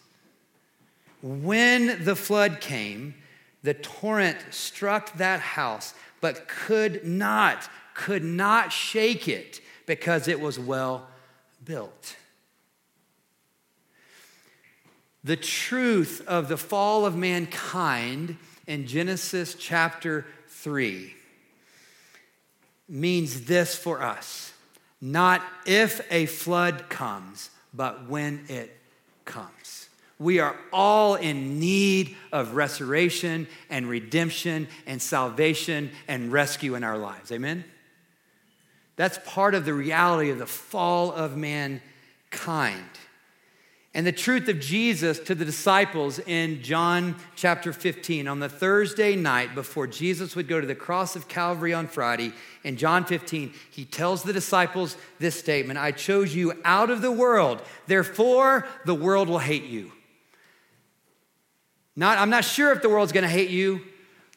when 1.23 2.05
the 2.05 2.17
flood 2.17 2.61
came, 2.61 3.15
the 3.63 3.75
torrent 3.75 4.39
struck 4.51 5.17
that 5.19 5.41
house, 5.41 5.95
but 6.21 6.49
could 6.49 7.07
not, 7.07 7.69
could 7.95 8.25
not 8.25 8.73
shake 8.73 9.29
it 9.29 9.61
because 9.87 10.29
it 10.29 10.41
was 10.41 10.59
well 10.59 11.07
built. 11.65 12.17
The 15.25 15.37
truth 15.37 16.23
of 16.27 16.49
the 16.49 16.57
fall 16.57 17.07
of 17.07 17.17
mankind 17.17 18.37
in 18.67 18.87
Genesis 18.87 19.55
chapter 19.55 20.27
3 20.49 21.15
means 22.89 23.43
this 23.43 23.77
for 23.77 24.03
us 24.03 24.53
not 25.01 25.43
if 25.67 26.01
a 26.13 26.27
flood 26.27 26.89
comes, 26.89 27.51
but 27.75 28.09
when 28.09 28.45
it 28.49 28.79
comes. 29.25 29.82
We 30.23 30.39
are 30.39 30.57
all 30.73 31.17
in 31.17 31.59
need 31.59 32.17
of 32.33 32.55
restoration 32.55 33.47
and 33.69 33.89
redemption 33.89 34.69
and 34.87 35.03
salvation 35.03 35.91
and 36.09 36.33
rescue 36.33 36.75
in 36.75 36.85
our 36.85 36.97
lives. 36.97 37.33
Amen? 37.33 37.65
That's 38.97 39.19
part 39.25 39.55
of 39.55 39.65
the 39.65 39.75
reality 39.75 40.31
of 40.31 40.39
the 40.39 40.47
fall 40.47 41.13
of 41.13 41.37
mankind 41.37 42.85
and 43.95 44.07
the 44.07 44.13
truth 44.13 44.49
of 44.49 44.59
Jesus 44.59 45.19
to 45.21 45.35
the 45.35 45.45
disciples 45.45 46.19
in 46.19 46.63
John 46.63 47.17
chapter 47.37 47.75
15. 47.75 48.27
On 48.27 48.41
the 48.41 48.49
Thursday 48.49 49.17
night 49.17 49.55
before 49.55 49.87
Jesus 49.87 50.35
would 50.35 50.49
go 50.49 50.61
to 50.61 50.67
the 50.67 50.75
cross 50.75 51.15
of 51.15 51.29
Calvary 51.29 51.75
on 51.75 51.87
Friday, 51.87 52.33
in 52.65 52.79
John 52.79 53.05
15, 53.05 53.53
he 53.71 53.85
tells 53.85 54.23
the 54.23 54.33
disciples 54.33 54.97
this 55.19 55.39
statement 55.39 55.79
I 55.79 55.91
chose 55.91 56.35
you 56.35 56.55
out 56.65 56.89
of 56.89 57.03
the 57.03 57.13
world, 57.13 57.61
therefore 57.87 58.67
the 58.87 58.95
world 58.95 59.29
will 59.29 59.39
hate 59.39 59.65
you. 59.65 59.93
Not, 61.95 62.19
I'm 62.19 62.31
not 62.31 62.45
sure 62.45 62.73
if 62.73 62.83
the 62.83 62.89
world's 62.89 63.13
gonna 63.13 63.29
hate 63.29 63.51
you, 63.51 63.83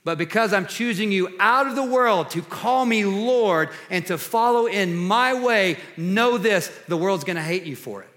but 0.03 0.17
because 0.17 0.53
I'm 0.53 0.67
choosing 0.67 1.11
you 1.11 1.35
out 1.39 1.67
of 1.67 1.75
the 1.75 1.83
world 1.83 2.29
to 2.31 2.41
call 2.41 2.85
me 2.85 3.05
Lord 3.05 3.69
and 3.89 4.05
to 4.07 4.17
follow 4.17 4.67
in 4.67 4.95
my 4.95 5.33
way, 5.33 5.77
know 5.97 6.37
this 6.37 6.67
the 6.87 6.97
world's 6.97 7.23
gonna 7.23 7.41
hate 7.41 7.63
you 7.63 7.75
for 7.75 8.03
it. 8.03 8.09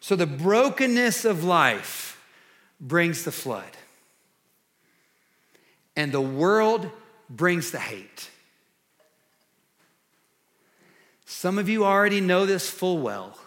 So 0.00 0.16
the 0.16 0.26
brokenness 0.26 1.24
of 1.24 1.44
life 1.44 2.20
brings 2.80 3.22
the 3.22 3.30
flood, 3.30 3.70
and 5.94 6.10
the 6.10 6.20
world 6.20 6.90
brings 7.30 7.70
the 7.70 7.78
hate. 7.78 8.28
Some 11.24 11.56
of 11.56 11.68
you 11.68 11.84
already 11.84 12.20
know 12.20 12.44
this 12.46 12.68
full 12.68 12.98
well, 12.98 13.38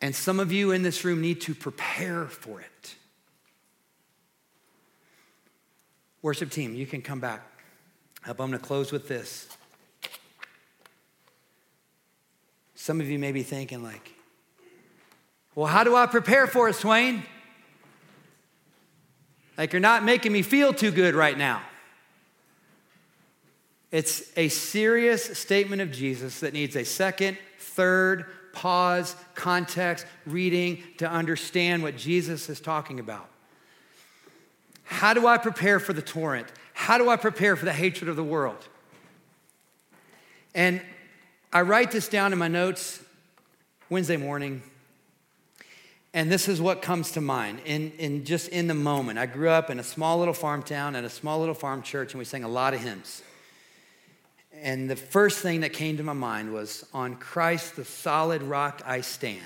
and 0.00 0.14
some 0.14 0.40
of 0.40 0.50
you 0.52 0.72
in 0.72 0.82
this 0.82 1.04
room 1.04 1.20
need 1.20 1.40
to 1.42 1.54
prepare 1.54 2.26
for 2.26 2.60
it. 2.60 2.94
Worship 6.22 6.50
team, 6.50 6.74
you 6.74 6.86
can 6.86 7.02
come 7.02 7.20
back. 7.20 7.42
I'm 8.24 8.36
going 8.36 8.52
to 8.52 8.58
close 8.58 8.92
with 8.92 9.08
this. 9.08 9.48
Some 12.74 13.00
of 13.00 13.08
you 13.08 13.18
may 13.18 13.32
be 13.32 13.42
thinking, 13.42 13.82
like, 13.82 14.12
well, 15.54 15.66
how 15.66 15.84
do 15.84 15.96
I 15.96 16.06
prepare 16.06 16.46
for 16.46 16.68
it, 16.68 16.74
Swain? 16.74 17.22
Like, 19.58 19.72
you're 19.72 19.80
not 19.80 20.04
making 20.04 20.32
me 20.32 20.42
feel 20.42 20.72
too 20.72 20.90
good 20.90 21.14
right 21.14 21.36
now. 21.36 21.62
It's 23.90 24.22
a 24.36 24.48
serious 24.48 25.38
statement 25.38 25.82
of 25.82 25.90
Jesus 25.90 26.40
that 26.40 26.52
needs 26.52 26.76
a 26.76 26.84
second, 26.84 27.36
third, 27.58 28.24
pause, 28.52 29.16
context, 29.34 30.06
reading 30.26 30.82
to 30.98 31.10
understand 31.10 31.82
what 31.82 31.96
Jesus 31.96 32.48
is 32.48 32.60
talking 32.60 33.00
about. 33.00 33.28
How 34.84 35.14
do 35.14 35.26
I 35.26 35.38
prepare 35.38 35.78
for 35.78 35.92
the 35.92 36.02
torrent? 36.02 36.48
How 36.74 36.98
do 36.98 37.08
I 37.08 37.16
prepare 37.16 37.56
for 37.56 37.64
the 37.64 37.72
hatred 37.72 38.08
of 38.08 38.16
the 38.16 38.24
world? 38.24 38.66
And 40.54 40.80
I 41.52 41.62
write 41.62 41.90
this 41.90 42.08
down 42.08 42.32
in 42.32 42.38
my 42.38 42.48
notes 42.48 43.02
Wednesday 43.88 44.16
morning 44.16 44.62
and 46.12 46.30
this 46.30 46.48
is 46.48 46.60
what 46.60 46.82
comes 46.82 47.12
to 47.12 47.20
mind 47.20 47.60
in, 47.64 47.92
in 47.92 48.24
just 48.24 48.48
in 48.48 48.66
the 48.66 48.74
moment. 48.74 49.18
I 49.18 49.26
grew 49.26 49.48
up 49.48 49.70
in 49.70 49.78
a 49.78 49.84
small 49.84 50.18
little 50.18 50.34
farm 50.34 50.62
town 50.62 50.96
at 50.96 51.04
a 51.04 51.10
small 51.10 51.38
little 51.38 51.54
farm 51.54 51.82
church, 51.82 52.12
and 52.12 52.18
we 52.18 52.24
sang 52.24 52.42
a 52.42 52.48
lot 52.48 52.74
of 52.74 52.80
hymns. 52.80 53.22
And 54.62 54.90
the 54.90 54.96
first 54.96 55.40
thing 55.40 55.60
that 55.60 55.72
came 55.72 55.96
to 55.96 56.02
my 56.02 56.12
mind 56.12 56.52
was, 56.52 56.84
On 56.92 57.16
Christ 57.16 57.76
the 57.76 57.84
solid 57.84 58.42
rock 58.42 58.82
I 58.84 59.00
stand. 59.00 59.40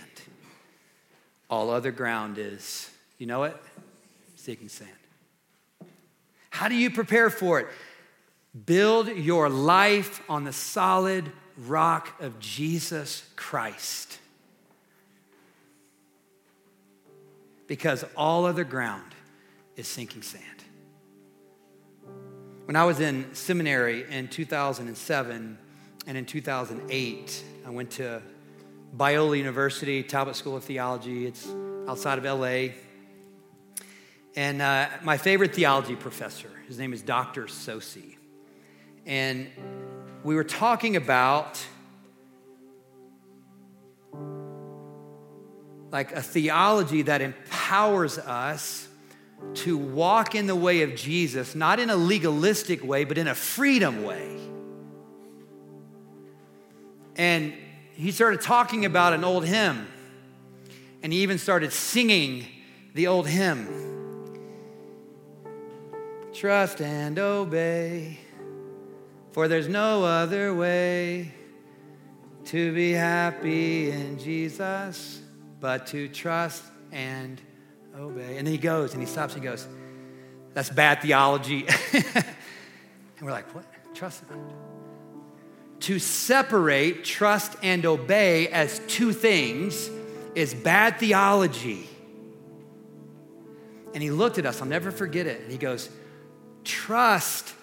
All 1.49 1.71
other 1.71 1.93
ground 1.93 2.39
is, 2.39 2.91
you 3.19 3.27
know 3.27 3.45
it? 3.45 3.57
Sinking 4.35 4.69
sand. 4.69 4.91
How 6.51 6.69
do 6.69 6.75
you 6.75 6.91
prepare 6.91 7.31
for 7.31 7.61
it? 7.61 7.69
Build 8.67 9.09
your 9.09 9.49
life 9.49 10.21
on 10.29 10.45
the 10.45 10.53
solid 10.53 11.31
rock 11.59 12.21
of 12.21 12.39
Jesus 12.41 13.29
Christ. 13.37 14.19
Because 17.67 18.05
all 18.17 18.47
other 18.47 18.65
ground 18.65 19.15
is 19.77 19.87
sinking 19.89 20.23
sand. 20.23 20.64
When 22.65 22.77
I 22.77 22.85
was 22.85 22.99
in 22.99 23.35
seminary 23.35 24.07
in 24.11 24.29
2007 24.29 25.59
and 26.07 26.17
in 26.17 26.25
2008, 26.25 27.45
I 27.67 27.71
went 27.71 27.91
to 27.93 28.23
Biola 28.97 29.37
University, 29.37 30.03
Talbot 30.03 30.35
School 30.35 30.57
of 30.57 30.65
Theology. 30.65 31.27
It's 31.27 31.47
outside 31.87 32.17
of 32.17 32.25
LA. 32.25 32.69
And 34.35 34.63
uh, 34.63 34.89
my 35.03 35.19
favorite 35.19 35.55
theology 35.55 35.95
professor, 35.95 36.49
his 36.67 36.79
name 36.79 36.95
is 36.95 37.03
Dr. 37.03 37.45
Sosi. 37.49 38.17
And 39.05 39.51
we 40.23 40.35
were 40.35 40.43
talking 40.43 40.97
about 40.97 41.63
like 45.93 46.13
a 46.13 46.23
theology 46.23 47.03
that 47.03 47.21
empowers 47.21 48.17
us 48.17 48.89
to 49.55 49.77
walk 49.77 50.35
in 50.35 50.47
the 50.47 50.57
way 50.57 50.83
of 50.83 50.95
Jesus, 50.95 51.55
not 51.55 51.79
in 51.79 51.91
a 51.91 51.97
legalistic 51.97 52.83
way, 52.83 53.05
but 53.05 53.19
in 53.19 53.29
a 53.29 53.35
freedom 53.35 54.03
way. 54.03 54.39
And 57.17 57.55
he 57.95 58.11
started 58.11 58.41
talking 58.41 58.85
about 58.85 59.13
an 59.13 59.23
old 59.23 59.45
hymn, 59.45 59.87
and 61.03 61.13
he 61.13 61.21
even 61.21 61.39
started 61.39 61.73
singing 61.73 62.47
the 62.95 63.07
old 63.07 63.29
hymn 63.29 63.85
Trust 66.35 66.81
and 66.81 67.17
obey, 67.17 68.19
for 69.31 69.47
there's 69.47 69.69
no 69.69 70.03
other 70.03 70.53
way 70.53 71.33
to 72.47 72.75
be 72.75 72.91
happy 72.91 73.93
in 73.93 74.19
Jesus 74.19 75.23
but 75.61 75.87
to 75.87 76.09
trust 76.09 76.65
and 76.91 77.41
obey. 77.41 77.54
And 77.95 78.47
then 78.47 78.47
he 78.47 78.59
goes 78.59 78.93
and 78.93 79.03
he 79.03 79.07
stops 79.07 79.35
and 79.35 79.43
he 79.43 79.49
goes, 79.49 79.67
That's 80.53 80.71
bad 80.71 81.01
theology. 81.01 81.67
and 81.93 82.25
we're 83.23 83.31
like, 83.31 83.55
What? 83.55 83.65
Trust 83.95 84.25
To 85.81 85.99
separate 85.99 87.05
trust 87.05 87.57
and 87.63 87.87
obey 87.87 88.49
as 88.49 88.81
two 88.89 89.13
things 89.13 89.89
is 90.35 90.53
bad 90.53 90.99
theology. 90.99 91.89
And 93.95 94.03
he 94.03 94.11
looked 94.11 94.39
at 94.39 94.47
us, 94.47 94.61
I'll 94.61 94.67
never 94.67 94.91
forget 94.91 95.27
it. 95.27 95.43
And 95.43 95.53
he 95.53 95.59
goes, 95.59 95.89
Trust 96.65 97.55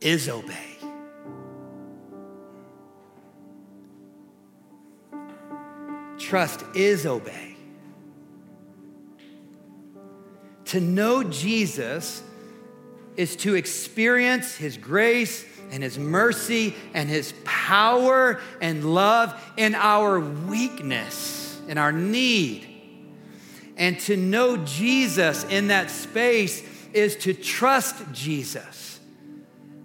is 0.00 0.28
obey. 0.28 0.78
Trust 6.18 6.64
is 6.74 7.04
obey. 7.04 7.53
To 10.74 10.80
know 10.80 11.22
Jesus 11.22 12.20
is 13.16 13.36
to 13.36 13.54
experience 13.54 14.56
his 14.56 14.76
grace 14.76 15.44
and 15.70 15.84
his 15.84 16.00
mercy 16.00 16.74
and 16.94 17.08
his 17.08 17.32
power 17.44 18.40
and 18.60 18.92
love 18.92 19.40
in 19.56 19.76
our 19.76 20.18
weakness, 20.18 21.60
in 21.68 21.78
our 21.78 21.92
need. 21.92 22.66
And 23.76 24.00
to 24.00 24.16
know 24.16 24.56
Jesus 24.56 25.44
in 25.44 25.68
that 25.68 25.92
space 25.92 26.60
is 26.92 27.14
to 27.18 27.34
trust 27.34 28.10
Jesus. 28.10 28.98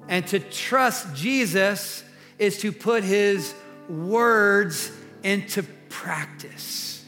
And 0.07 0.25
to 0.29 0.39
trust 0.39 1.13
Jesus 1.13 2.03
is 2.39 2.57
to 2.61 2.71
put 2.71 3.03
his 3.03 3.53
words 3.87 4.91
into 5.21 5.61
practice. 5.89 7.05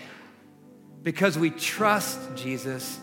Because 1.01 1.35
we 1.35 1.49
trust 1.49 2.19
Jesus 2.35 2.99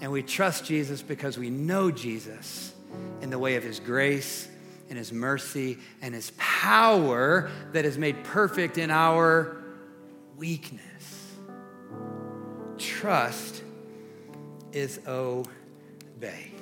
and 0.00 0.12
we 0.12 0.22
trust 0.22 0.64
Jesus 0.64 1.02
because 1.02 1.38
we 1.38 1.50
know 1.50 1.90
Jesus 1.90 2.74
in 3.20 3.30
the 3.30 3.38
way 3.38 3.56
of 3.56 3.62
his 3.62 3.80
grace 3.80 4.48
and 4.88 4.98
his 4.98 5.12
mercy 5.12 5.78
and 6.02 6.14
his 6.14 6.32
power 6.36 7.50
that 7.72 7.84
is 7.84 7.98
made 7.98 8.22
perfect 8.24 8.78
in 8.78 8.90
our 8.90 9.56
weakness. 10.36 10.82
Trust 12.78 13.62
is 14.72 15.00
obey. 15.06 16.55